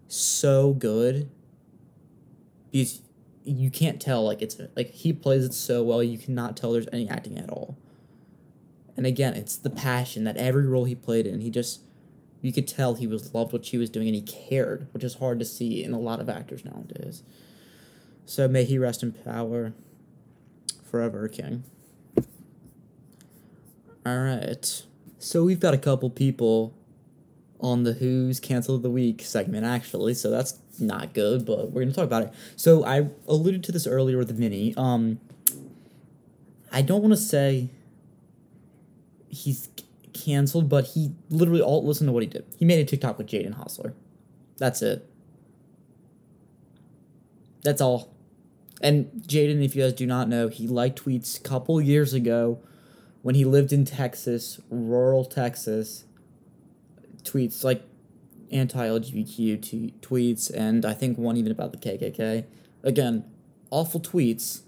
so 0.07 0.73
good 0.73 1.29
because 2.71 3.01
you 3.43 3.69
can't 3.69 4.01
tell 4.01 4.23
like 4.23 4.41
it's 4.41 4.59
like 4.75 4.89
he 4.91 5.13
plays 5.13 5.43
it 5.43 5.53
so 5.53 5.83
well 5.83 6.01
you 6.01 6.17
cannot 6.17 6.55
tell 6.55 6.71
there's 6.71 6.87
any 6.93 7.09
acting 7.09 7.37
at 7.37 7.49
all. 7.49 7.77
And 8.95 9.05
again 9.05 9.33
it's 9.33 9.57
the 9.57 9.69
passion 9.69 10.23
that 10.23 10.37
every 10.37 10.67
role 10.67 10.85
he 10.85 10.95
played 10.95 11.27
in 11.27 11.41
he 11.41 11.49
just 11.49 11.81
you 12.41 12.51
could 12.51 12.67
tell 12.67 12.95
he 12.95 13.07
was 13.07 13.33
loved 13.33 13.53
what 13.53 13.65
she 13.65 13.77
was 13.77 13.89
doing 13.89 14.07
and 14.07 14.15
he 14.15 14.21
cared 14.21 14.87
which 14.91 15.03
is 15.03 15.15
hard 15.15 15.39
to 15.39 15.45
see 15.45 15.83
in 15.83 15.93
a 15.93 15.99
lot 15.99 16.19
of 16.19 16.29
actors 16.29 16.63
nowadays. 16.63 17.23
So 18.25 18.47
may 18.47 18.63
he 18.63 18.77
rest 18.77 19.03
in 19.03 19.11
power 19.11 19.73
forever 20.83 21.27
king. 21.27 21.63
All 24.05 24.19
right. 24.19 24.83
So 25.17 25.43
we've 25.43 25.59
got 25.59 25.73
a 25.73 25.77
couple 25.77 26.09
people 26.09 26.75
on 27.63 27.83
the 27.83 27.93
Who's 27.93 28.39
Cancel 28.39 28.75
of 28.75 28.81
the 28.83 28.91
Week 28.91 29.21
segment, 29.21 29.65
actually, 29.65 30.13
so 30.13 30.29
that's 30.29 30.59
not 30.79 31.13
good, 31.13 31.45
but 31.45 31.71
we're 31.71 31.81
gonna 31.81 31.93
talk 31.93 32.03
about 32.03 32.23
it. 32.23 32.33
So 32.55 32.85
I 32.85 33.07
alluded 33.27 33.63
to 33.63 33.71
this 33.71 33.87
earlier 33.87 34.17
with 34.17 34.37
Vinny. 34.37 34.73
Um, 34.75 35.19
I 36.71 36.81
don't 36.81 37.01
want 37.01 37.13
to 37.13 37.17
say 37.17 37.69
he's 39.29 39.69
c- 39.77 39.85
canceled, 40.13 40.67
but 40.67 40.87
he 40.87 41.11
literally 41.29 41.61
all 41.61 41.85
listen 41.85 42.05
to 42.07 42.13
what 42.13 42.21
he 42.23 42.27
did. 42.27 42.45
He 42.57 42.65
made 42.65 42.79
a 42.79 42.85
TikTok 42.85 43.17
with 43.17 43.27
Jaden 43.27 43.55
Hossler. 43.57 43.93
That's 44.57 44.81
it. 44.81 45.09
That's 47.63 47.79
all. 47.79 48.13
And 48.81 49.05
Jaden, 49.25 49.63
if 49.63 49.75
you 49.75 49.83
guys 49.83 49.93
do 49.93 50.05
not 50.05 50.27
know, 50.27 50.49
he 50.49 50.67
liked 50.67 51.05
tweets 51.05 51.39
a 51.39 51.41
couple 51.41 51.79
years 51.79 52.13
ago 52.13 52.59
when 53.21 53.35
he 53.35 53.45
lived 53.45 53.71
in 53.71 53.85
Texas, 53.85 54.59
rural 54.69 55.23
Texas. 55.23 56.03
Tweets 57.23 57.63
like 57.63 57.83
anti-LGBTQ 58.51 59.61
t- 59.61 59.93
tweets, 60.01 60.51
and 60.53 60.85
I 60.85 60.93
think 60.93 61.17
one 61.17 61.37
even 61.37 61.51
about 61.51 61.71
the 61.71 61.77
KKK. 61.77 62.45
Again, 62.83 63.25
awful 63.71 63.99
tweets. 63.99 64.61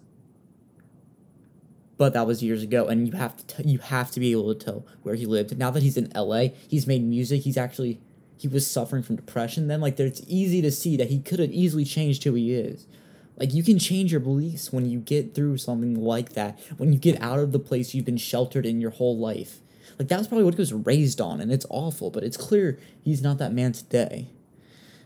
But 1.98 2.14
that 2.14 2.28
was 2.28 2.44
years 2.44 2.62
ago, 2.62 2.88
and 2.88 3.08
you 3.08 3.14
have 3.14 3.38
to 3.38 3.46
t- 3.46 3.70
you 3.70 3.80
have 3.80 4.12
to 4.12 4.20
be 4.20 4.32
able 4.32 4.54
to 4.54 4.66
tell 4.66 4.86
where 5.04 5.16
he 5.16 5.26
lived. 5.26 5.58
Now 5.58 5.72
that 5.72 5.82
he's 5.82 5.96
in 5.96 6.12
LA, 6.14 6.48
he's 6.68 6.86
made 6.88 7.04
music. 7.04 7.44
He's 7.44 7.56
actually 7.56 8.02
he 8.38 8.48
was 8.50 8.70
suffering 8.70 9.02
from 9.02 9.16
depression. 9.16 9.68
Then 9.68 9.80
like 9.80 10.00
it's 10.00 10.22
easy 10.28 10.62
to 10.62 10.72
see 10.72 10.98
that 10.98 11.10
he 11.10 11.20
could 11.20 11.40
have 11.40 11.52
easily 11.52 11.86
changed 11.86 12.24
who 12.24 12.34
he 12.34 12.54
is. 12.54 12.86
Like 13.38 13.54
you 13.54 13.64
can 13.64 13.80
change 13.80 14.12
your 14.12 14.22
beliefs 14.22 14.74
when 14.74 14.86
you 14.86 15.00
get 15.00 15.34
through 15.34 15.58
something 15.58 15.96
like 15.96 16.34
that. 16.34 16.60
When 16.78 16.92
you 16.92 17.00
get 17.00 17.22
out 17.22 17.40
of 17.40 17.52
the 17.52 17.60
place 17.60 17.94
you've 17.94 18.06
been 18.06 18.18
sheltered 18.18 18.66
in 18.66 18.82
your 18.82 18.92
whole 18.92 19.18
life. 19.18 19.60
Like 19.98 20.10
that 20.10 20.18
was 20.18 20.28
probably 20.28 20.44
what 20.44 20.54
he 20.56 20.62
was 20.62 20.74
raised 20.74 21.22
on, 21.22 21.40
and 21.40 21.52
it's 21.52 21.66
awful. 21.70 22.10
But 22.12 22.24
it's 22.24 22.38
clear 22.38 22.80
he's 23.04 23.22
not 23.22 23.38
that 23.38 23.54
man 23.54 23.72
today. 23.72 24.30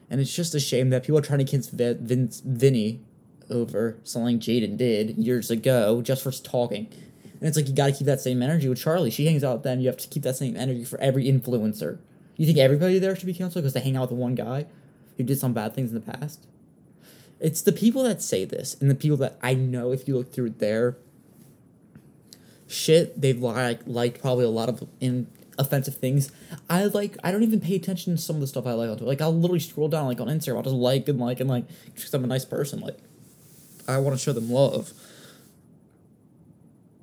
And 0.10 0.20
it's 0.20 0.36
just 0.36 0.56
a 0.56 0.60
shame 0.60 0.90
that 0.90 1.04
people 1.04 1.20
are 1.20 1.24
trying 1.24 1.40
to 1.40 1.46
convince 1.46 1.70
Vin- 1.70 2.00
Vince, 2.06 2.42
Vinny 2.44 3.02
over 3.50 3.98
something 4.04 4.40
Jaden 4.40 4.78
did 4.78 5.18
years 5.18 5.52
ago 5.52 6.02
just 6.02 6.24
for 6.24 6.32
talking. 6.32 6.88
And 7.24 7.48
it's 7.48 7.56
like 7.56 7.68
you 7.68 7.74
got 7.74 7.88
to 7.88 7.92
keep 7.94 8.08
that 8.08 8.20
same 8.20 8.42
energy 8.42 8.68
with 8.68 8.80
Charlie. 8.80 9.12
She 9.12 9.26
hangs 9.26 9.44
out 9.44 9.58
with 9.58 9.64
them. 9.64 9.80
You 9.80 9.88
have 9.88 9.98
to 9.98 10.08
keep 10.08 10.24
that 10.24 10.36
same 10.36 10.56
energy 10.56 10.84
for 10.84 11.00
every 11.00 11.26
influencer. 11.26 12.00
You 12.36 12.46
think 12.46 12.58
everybody 12.58 13.00
there 13.00 13.16
should 13.16 13.26
be 13.26 13.34
canceled 13.34 13.64
because 13.64 13.74
they 13.74 13.80
hang 13.80 13.96
out 13.96 14.10
with 14.10 14.20
one 14.20 14.36
guy 14.36 14.66
who 15.18 15.24
did 15.24 15.40
some 15.40 15.54
bad 15.54 15.74
things 15.74 15.92
in 15.92 15.96
the 15.96 16.12
past? 16.12 16.48
It's 17.40 17.62
the 17.62 17.72
people 17.72 18.04
that 18.04 18.22
say 18.22 18.46
this 18.46 18.76
and 18.82 18.90
the 18.90 18.96
people 18.96 19.18
that 19.18 19.38
I 19.42 19.54
know 19.54 19.92
if 19.92 20.08
you 20.08 20.18
look 20.18 20.34
through 20.34 20.52
their 20.52 20.98
shit, 22.70 23.20
they've 23.20 23.42
like 23.42 23.82
liked 23.86 24.22
probably 24.22 24.46
a 24.46 24.50
lot 24.50 24.70
of 24.70 24.88
in 25.02 25.28
offensive 25.58 25.98
things. 25.98 26.32
I 26.70 26.86
like 26.86 27.18
I 27.24 27.32
don't 27.32 27.44
even 27.44 27.60
pay 27.60 27.76
attention 27.76 28.16
to 28.16 28.22
some 28.22 28.38
of 28.38 28.42
the 28.42 28.48
stuff 28.48 28.66
I 28.66 28.74
like 28.74 28.90
on. 28.90 29.06
Like 29.06 29.22
I'll 29.22 29.38
literally 29.38 29.60
scroll 29.60 29.90
down 29.90 30.06
like 30.06 30.22
on 30.22 30.28
Instagram, 30.28 30.58
I'll 30.58 30.64
just 30.64 30.76
like 30.76 31.10
and 31.10 31.20
like 31.20 31.40
and 31.40 31.50
like 31.50 31.66
because 31.86 32.14
I'm 32.14 32.24
a 32.24 32.28
nice 32.28 32.46
person. 32.46 32.80
Like 32.80 32.98
I 33.88 33.98
want 33.98 34.18
to 34.18 34.24
show 34.24 34.34
them 34.34 34.50
love. 34.50 34.94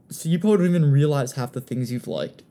So 0.08 0.28
you 0.28 0.38
probably 0.38 0.58
don't 0.58 0.68
even 0.68 0.92
realize 0.92 1.32
half 1.32 1.52
the 1.52 1.60
things 1.60 1.90
you've 1.90 2.06
liked 2.06 2.42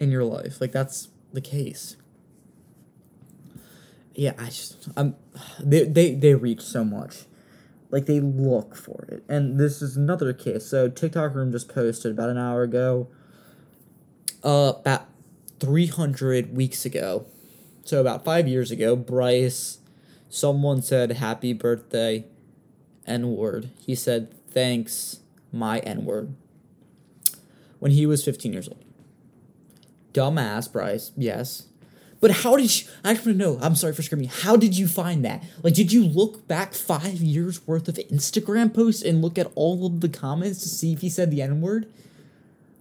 in 0.00 0.10
your 0.10 0.24
life. 0.24 0.60
Like 0.60 0.72
that's 0.72 1.08
the 1.32 1.42
case. 1.42 1.96
Yeah, 4.14 4.32
I 4.38 4.46
just 4.46 4.88
I'm 4.96 5.16
they 5.60 5.84
they 5.84 6.14
they 6.14 6.34
reach 6.34 6.62
so 6.62 6.82
much. 6.82 7.24
Like 7.90 8.06
they 8.06 8.20
look 8.20 8.74
for 8.74 9.06
it. 9.08 9.24
And 9.28 9.58
this 9.58 9.80
is 9.80 9.96
another 9.96 10.32
case. 10.32 10.66
So 10.66 10.88
TikTok 10.88 11.34
room 11.34 11.52
just 11.52 11.68
posted 11.68 12.12
about 12.12 12.28
an 12.30 12.38
hour 12.38 12.62
ago. 12.62 13.08
Uh 14.42 14.72
about 14.78 15.06
300 15.60 16.56
weeks 16.56 16.84
ago. 16.84 17.26
So 17.84 18.00
about 18.00 18.24
5 18.24 18.48
years 18.48 18.70
ago, 18.70 18.96
Bryce 18.96 19.78
someone 20.28 20.82
said 20.82 21.12
happy 21.12 21.52
birthday 21.52 22.24
n-word. 23.06 23.70
He 23.78 23.94
said 23.94 24.34
thanks 24.50 25.20
my 25.52 25.78
n-word. 25.80 26.34
When 27.78 27.92
he 27.92 28.06
was 28.06 28.24
15 28.24 28.52
years 28.52 28.68
old. 28.68 28.82
Dumbass 30.12 30.72
Bryce, 30.72 31.12
yes. 31.16 31.66
But 32.24 32.30
how 32.30 32.56
did 32.56 32.74
you? 32.80 32.88
I 33.04 33.12
to 33.12 33.34
know. 33.34 33.58
I'm 33.60 33.74
sorry 33.74 33.92
for 33.92 34.00
screaming. 34.00 34.30
How 34.30 34.56
did 34.56 34.78
you 34.78 34.88
find 34.88 35.22
that? 35.26 35.44
Like, 35.62 35.74
did 35.74 35.92
you 35.92 36.02
look 36.02 36.48
back 36.48 36.72
five 36.72 37.16
years 37.16 37.66
worth 37.66 37.86
of 37.86 37.96
Instagram 37.96 38.72
posts 38.72 39.02
and 39.02 39.20
look 39.20 39.36
at 39.36 39.52
all 39.54 39.84
of 39.84 40.00
the 40.00 40.08
comments 40.08 40.62
to 40.62 40.68
see 40.70 40.94
if 40.94 41.02
he 41.02 41.10
said 41.10 41.30
the 41.30 41.42
N 41.42 41.60
word? 41.60 41.86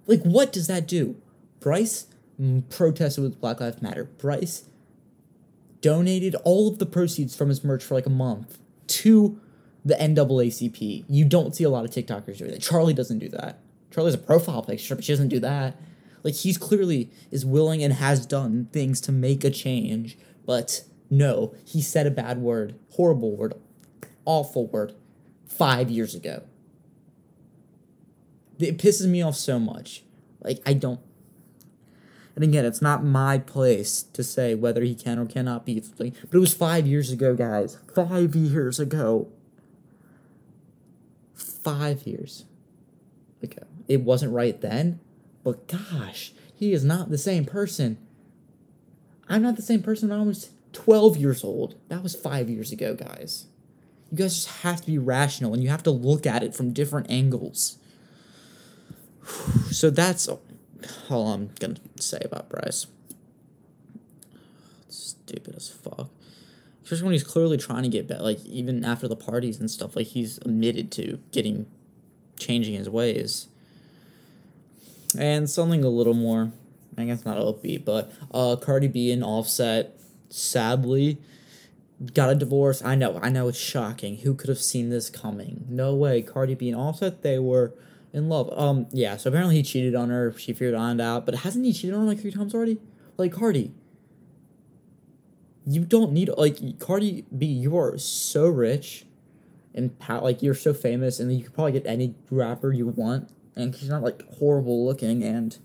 Like, 0.08 0.22
what 0.22 0.54
does 0.54 0.68
that 0.68 0.88
do? 0.88 1.18
Bryce 1.60 2.08
mm, 2.42 2.64
protested 2.70 3.22
with 3.22 3.42
Black 3.42 3.60
Lives 3.60 3.82
Matter. 3.82 4.06
Bryce 4.06 4.64
donated 5.82 6.36
all 6.46 6.70
of 6.70 6.80
the 6.80 6.86
proceeds 6.86 7.36
from 7.36 7.50
his 7.50 7.66
merch 7.66 7.84
for 7.84 7.96
like 7.96 8.06
a 8.06 8.10
month 8.10 8.60
to 8.88 9.42
the 9.84 9.96
NAACP. 9.96 11.04
You 11.10 11.26
don't 11.26 11.54
see 11.54 11.66
a 11.66 11.70
lot 11.70 11.84
of 11.84 11.92
TikTokers 11.92 12.38
doing 12.38 12.52
that. 12.52 12.62
Charlie 12.62 12.94
doesn't 12.94 13.20
do 13.20 13.28
that. 13.28 13.60
Charlie's 13.92 14.14
a 14.14 14.20
profile 14.20 14.64
picture, 14.64 14.96
but 14.96 15.04
she 15.04 15.12
doesn't 15.12 15.28
do 15.28 15.42
that. 15.42 15.76
Like 16.24 16.36
he's 16.36 16.58
clearly 16.58 17.12
is 17.32 17.46
willing 17.46 17.84
and 17.84 17.94
has 17.94 18.26
done 18.26 18.70
things 18.72 19.02
to 19.02 19.12
make 19.12 19.44
a 19.44 19.50
change, 19.50 20.18
but 20.46 20.84
no, 21.10 21.54
he 21.66 21.82
said 21.82 22.08
a 22.08 22.12
bad 22.12 22.40
word, 22.40 22.76
horrible 22.92 23.36
word, 23.36 23.54
awful 24.26 24.68
word, 24.68 24.94
five 25.46 25.90
years 25.92 26.16
ago. 26.16 26.44
It 28.60 28.78
pisses 28.78 29.08
me 29.08 29.22
off 29.22 29.36
so 29.36 29.60
much. 29.60 30.04
Like 30.42 30.60
I 30.66 30.74
don't. 30.74 31.00
And 32.36 32.44
again, 32.44 32.66
it's 32.66 32.82
not 32.82 33.04
my 33.04 33.38
place 33.38 34.02
to 34.02 34.24
say 34.24 34.56
whether 34.56 34.82
he 34.82 34.96
can 34.96 35.20
or 35.20 35.26
cannot 35.26 35.66
be, 35.66 35.84
but 35.98 36.08
it 36.08 36.40
was 36.40 36.54
five 36.54 36.88
years 36.88 37.12
ago, 37.12 37.36
guys. 37.36 37.78
Five 37.94 38.36
years 38.36 38.80
ago. 38.80 39.28
Five 41.36 42.08
years 42.08 42.46
ago. 43.42 43.64
It 43.88 44.02
wasn't 44.02 44.34
right 44.34 44.60
then, 44.60 45.00
but 45.44 45.68
gosh, 45.68 46.32
he 46.56 46.74
is 46.74 46.84
not 46.84 47.10
the 47.10 47.18
same 47.18 47.46
person. 47.46 47.98
I'm 49.28 49.42
not 49.42 49.56
the 49.56 49.62
same 49.62 49.82
person 49.82 50.10
when 50.10 50.20
I 50.20 50.24
was 50.24 50.50
12 50.74 51.18
years 51.18 51.44
old. 51.44 51.76
That 51.90 52.04
was 52.04 52.16
five 52.16 52.50
years 52.50 52.72
ago, 52.72 52.96
guys. 52.96 53.46
You 54.12 54.18
guys 54.18 54.36
just 54.36 54.62
have 54.62 54.82
to 54.82 54.88
be 54.88 54.98
rational 54.98 55.54
and 55.54 55.64
you 55.64 55.70
have 55.70 55.84
to 55.84 55.92
look 55.92 56.26
at 56.26 56.44
it 56.44 56.56
from 56.56 56.74
different 56.74 57.10
angles. 57.10 57.78
So 59.72 59.90
that's 59.90 60.30
all 61.10 61.34
I'm 61.34 61.50
gonna 61.60 61.78
say 61.96 62.20
about 62.24 62.48
Bryce. 62.48 62.86
Stupid 64.88 65.56
as 65.56 65.70
fuck. 65.70 66.10
Especially 66.84 67.06
when 67.06 67.14
he's 67.14 67.24
clearly 67.24 67.58
trying 67.58 67.84
to 67.84 67.90
get 67.90 68.08
better. 68.08 68.22
Like, 68.22 68.46
even 68.46 68.84
after 68.86 69.08
the 69.08 69.16
parties 69.16 69.60
and 69.60 69.72
stuff, 69.72 69.96
like, 69.96 70.08
he's 70.08 70.38
admitted 70.40 70.92
to 70.94 71.20
getting, 71.32 71.66
changing 72.38 72.76
his 72.76 72.90
ways. 72.90 73.48
And 75.16 75.50
something 75.50 75.84
a 75.84 75.90
little 75.90 76.14
more, 76.14 76.52
I 76.98 77.06
guess 77.06 77.26
not 77.26 77.38
upbeat, 77.38 77.86
but 77.86 78.12
uh, 78.34 78.56
Cardi 78.56 78.88
B 78.88 79.12
and 79.12 79.24
Offset, 79.24 80.00
sadly, 80.30 81.20
got 82.14 82.30
a 82.30 82.36
divorce. 82.36 82.84
I 82.84 82.96
know, 82.96 83.20
I 83.22 83.30
know 83.30 83.48
it's 83.48 83.58
shocking. 83.58 84.18
Who 84.18 84.36
could 84.36 84.50
have 84.50 84.60
seen 84.60 84.90
this 84.90 85.10
coming? 85.10 85.66
No 85.70 85.96
way. 85.96 86.22
Cardi 86.22 86.56
B 86.56 86.70
and 86.70 86.80
Offset, 86.80 87.22
they 87.22 87.40
were 87.40 87.74
in 88.12 88.30
love. 88.30 88.52
Um, 88.58 88.88
yeah, 88.92 89.18
so 89.18 89.30
apparently 89.30 89.56
he 89.56 89.64
cheated 89.64 89.96
on 89.96 90.10
her. 90.10 90.34
She 90.38 90.54
figured 90.54 90.74
it 90.74 91.02
out, 91.02 91.26
but 91.26 91.36
hasn't 91.36 91.66
he 91.66 91.74
cheated 91.74 91.96
on 91.96 92.02
her 92.02 92.08
like 92.08 92.20
three 92.20 92.32
times 92.32 92.54
already? 92.54 92.78
Like 93.18 93.34
Cardi. 93.34 93.72
You 95.66 95.86
don't 95.86 96.12
need 96.12 96.30
like 96.38 96.80
Cardi 96.80 97.26
B, 97.36 97.46
you 97.46 97.78
are 97.78 97.98
so 97.98 98.48
rich 98.48 99.06
and 99.74 99.98
pow- 99.98 100.22
like 100.22 100.44
you're 100.44 100.54
so 100.54 100.74
famous 100.74 101.20
and 101.20 101.34
you 101.36 101.44
could 101.44 101.54
probably 101.54 101.72
get 101.72 101.86
any 101.86 102.16
rapper 102.30 102.72
you 102.72 102.88
want 102.88 103.30
and 103.56 103.76
she's 103.76 103.90
not 103.90 104.02
like 104.02 104.22
horrible 104.38 104.86
looking 104.86 105.24
and 105.24 105.58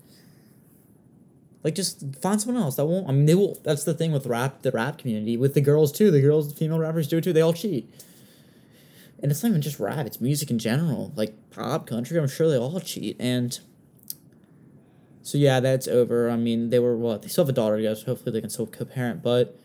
like 1.63 1.75
just 1.75 2.03
find 2.21 2.41
someone 2.41 2.61
else 2.61 2.75
that 2.75 2.85
won't 2.85 3.07
I 3.09 3.11
mean 3.11 3.25
they 3.25 3.35
will 3.35 3.59
that's 3.63 3.83
the 3.83 3.93
thing 3.93 4.11
with 4.11 4.25
rap 4.25 4.61
the 4.61 4.71
rap 4.71 4.97
community 4.97 5.37
with 5.37 5.53
the 5.53 5.61
girls 5.61 5.91
too. 5.91 6.11
The 6.11 6.21
girls 6.21 6.53
female 6.53 6.79
rappers 6.79 7.07
do 7.07 7.17
it 7.17 7.23
too. 7.23 7.33
They 7.33 7.41
all 7.41 7.53
cheat. 7.53 7.89
And 9.21 9.31
it's 9.31 9.43
not 9.43 9.49
even 9.49 9.61
just 9.61 9.79
rap 9.79 10.05
it's 10.05 10.21
music 10.21 10.49
in 10.49 10.59
general. 10.59 11.11
Like 11.15 11.35
pop 11.49 11.87
country 11.87 12.17
I'm 12.17 12.27
sure 12.27 12.49
they 12.49 12.57
all 12.57 12.79
cheat 12.79 13.17
and 13.19 13.59
so 15.21 15.37
yeah 15.37 15.59
that's 15.59 15.87
over. 15.87 16.29
I 16.29 16.37
mean 16.37 16.69
they 16.69 16.79
were 16.79 16.95
what 16.95 17.23
they 17.23 17.27
still 17.27 17.43
have 17.43 17.49
a 17.49 17.53
daughter 17.53 17.77
together 17.77 17.95
so 17.95 18.05
hopefully 18.05 18.31
they 18.31 18.41
can 18.41 18.49
still 18.49 18.67
co-parent 18.67 19.21
but 19.21 19.57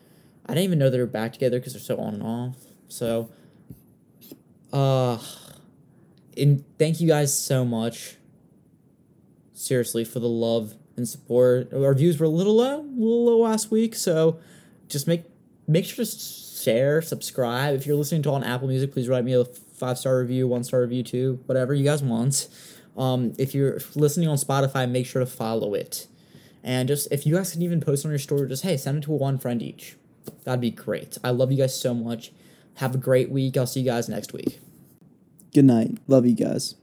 I 0.45 0.53
didn't 0.53 0.65
even 0.65 0.79
know 0.79 0.89
they 0.89 0.99
were 0.99 1.05
back 1.05 1.33
together 1.33 1.59
because 1.59 1.73
they're 1.73 1.81
so 1.81 1.97
on 1.97 2.15
and 2.15 2.23
off. 2.23 2.57
So 2.89 3.29
uh 4.73 5.17
and 6.37 6.63
thank 6.77 6.99
you 6.99 7.07
guys 7.07 7.37
so 7.37 7.65
much 7.65 8.15
seriously 9.53 10.03
for 10.03 10.19
the 10.19 10.27
love 10.27 10.75
and 10.97 11.07
support. 11.07 11.73
Our 11.73 11.93
views 11.93 12.19
were 12.19 12.25
a 12.25 12.29
little 12.29 12.55
low, 12.55 12.79
a 12.79 12.81
little 12.81 13.25
low 13.25 13.39
last 13.39 13.71
week, 13.71 13.95
so 13.95 14.39
just 14.87 15.07
make 15.07 15.23
make 15.67 15.85
sure 15.85 16.05
to 16.05 16.11
share, 16.11 17.01
subscribe. 17.01 17.75
If 17.75 17.85
you're 17.85 17.95
listening 17.95 18.21
to 18.23 18.31
on 18.31 18.43
Apple 18.43 18.67
Music, 18.67 18.91
please 18.91 19.07
write 19.07 19.23
me 19.23 19.33
a 19.33 19.45
five 19.45 19.97
star 19.97 20.19
review, 20.19 20.47
one 20.47 20.63
star 20.63 20.81
review 20.81 21.03
too, 21.03 21.39
whatever 21.45 21.73
you 21.73 21.83
guys 21.83 22.03
want. 22.03 22.47
Um, 22.97 23.33
if 23.37 23.53
you're 23.53 23.79
listening 23.95 24.27
on 24.29 24.37
Spotify, 24.37 24.89
make 24.89 25.05
sure 25.05 25.19
to 25.19 25.25
follow 25.25 25.73
it. 25.73 26.07
And 26.63 26.87
just 26.87 27.11
if 27.11 27.25
you 27.25 27.35
guys 27.35 27.51
can 27.51 27.61
even 27.61 27.81
post 27.81 28.05
on 28.05 28.11
your 28.11 28.19
story, 28.19 28.47
just 28.47 28.63
hey, 28.63 28.77
send 28.77 28.99
it 28.99 29.01
to 29.03 29.11
one 29.11 29.37
friend 29.37 29.61
each. 29.61 29.97
That'd 30.43 30.61
be 30.61 30.71
great. 30.71 31.17
I 31.23 31.31
love 31.31 31.51
you 31.51 31.57
guys 31.57 31.79
so 31.79 31.93
much. 31.93 32.31
Have 32.75 32.95
a 32.95 32.97
great 32.97 33.29
week. 33.29 33.57
I'll 33.57 33.67
see 33.67 33.81
you 33.81 33.85
guys 33.85 34.09
next 34.09 34.33
week. 34.33 34.59
Good 35.55 35.63
night. 35.63 35.99
Love 36.09 36.25
you 36.25 36.35
guys. 36.35 36.75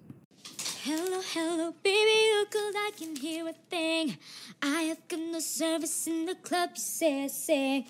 Hello, 0.82 1.20
hello, 1.34 1.74
baby, 1.82 2.20
I 2.56 2.90
can 2.96 3.14
hear 3.14 3.46
a 3.46 3.52
thing. 3.52 4.16
I 4.62 4.84
have 4.84 5.06
got 5.08 5.20
no 5.20 5.40
service 5.40 6.06
in 6.06 6.24
the 6.24 6.34
club, 6.36 6.70
you 6.74 6.80
say, 6.80 7.28
say. 7.28 7.86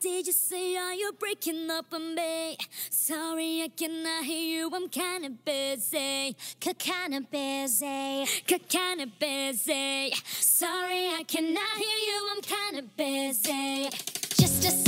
Did 0.00 0.26
you 0.28 0.32
say? 0.32 0.76
Are 0.76 0.94
you 0.94 1.10
breaking 1.18 1.68
up 1.68 1.86
on 1.92 2.14
me? 2.14 2.56
Sorry, 2.90 3.62
I 3.64 3.68
cannot 3.76 4.24
hear 4.24 4.60
you, 4.60 4.70
I'm 4.72 4.88
kinda 4.88 5.30
busy. 5.30 6.36
Kinda 6.60 7.22
busy, 7.22 8.24
kinda 8.68 9.06
busy. 9.18 10.14
Sorry, 10.38 11.08
I 11.08 11.24
cannot 11.26 11.76
hear 11.76 11.98
you, 12.08 12.18
I'm 12.32 12.42
kinda 12.54 12.82
busy. 12.96 13.90
Just 14.38 14.85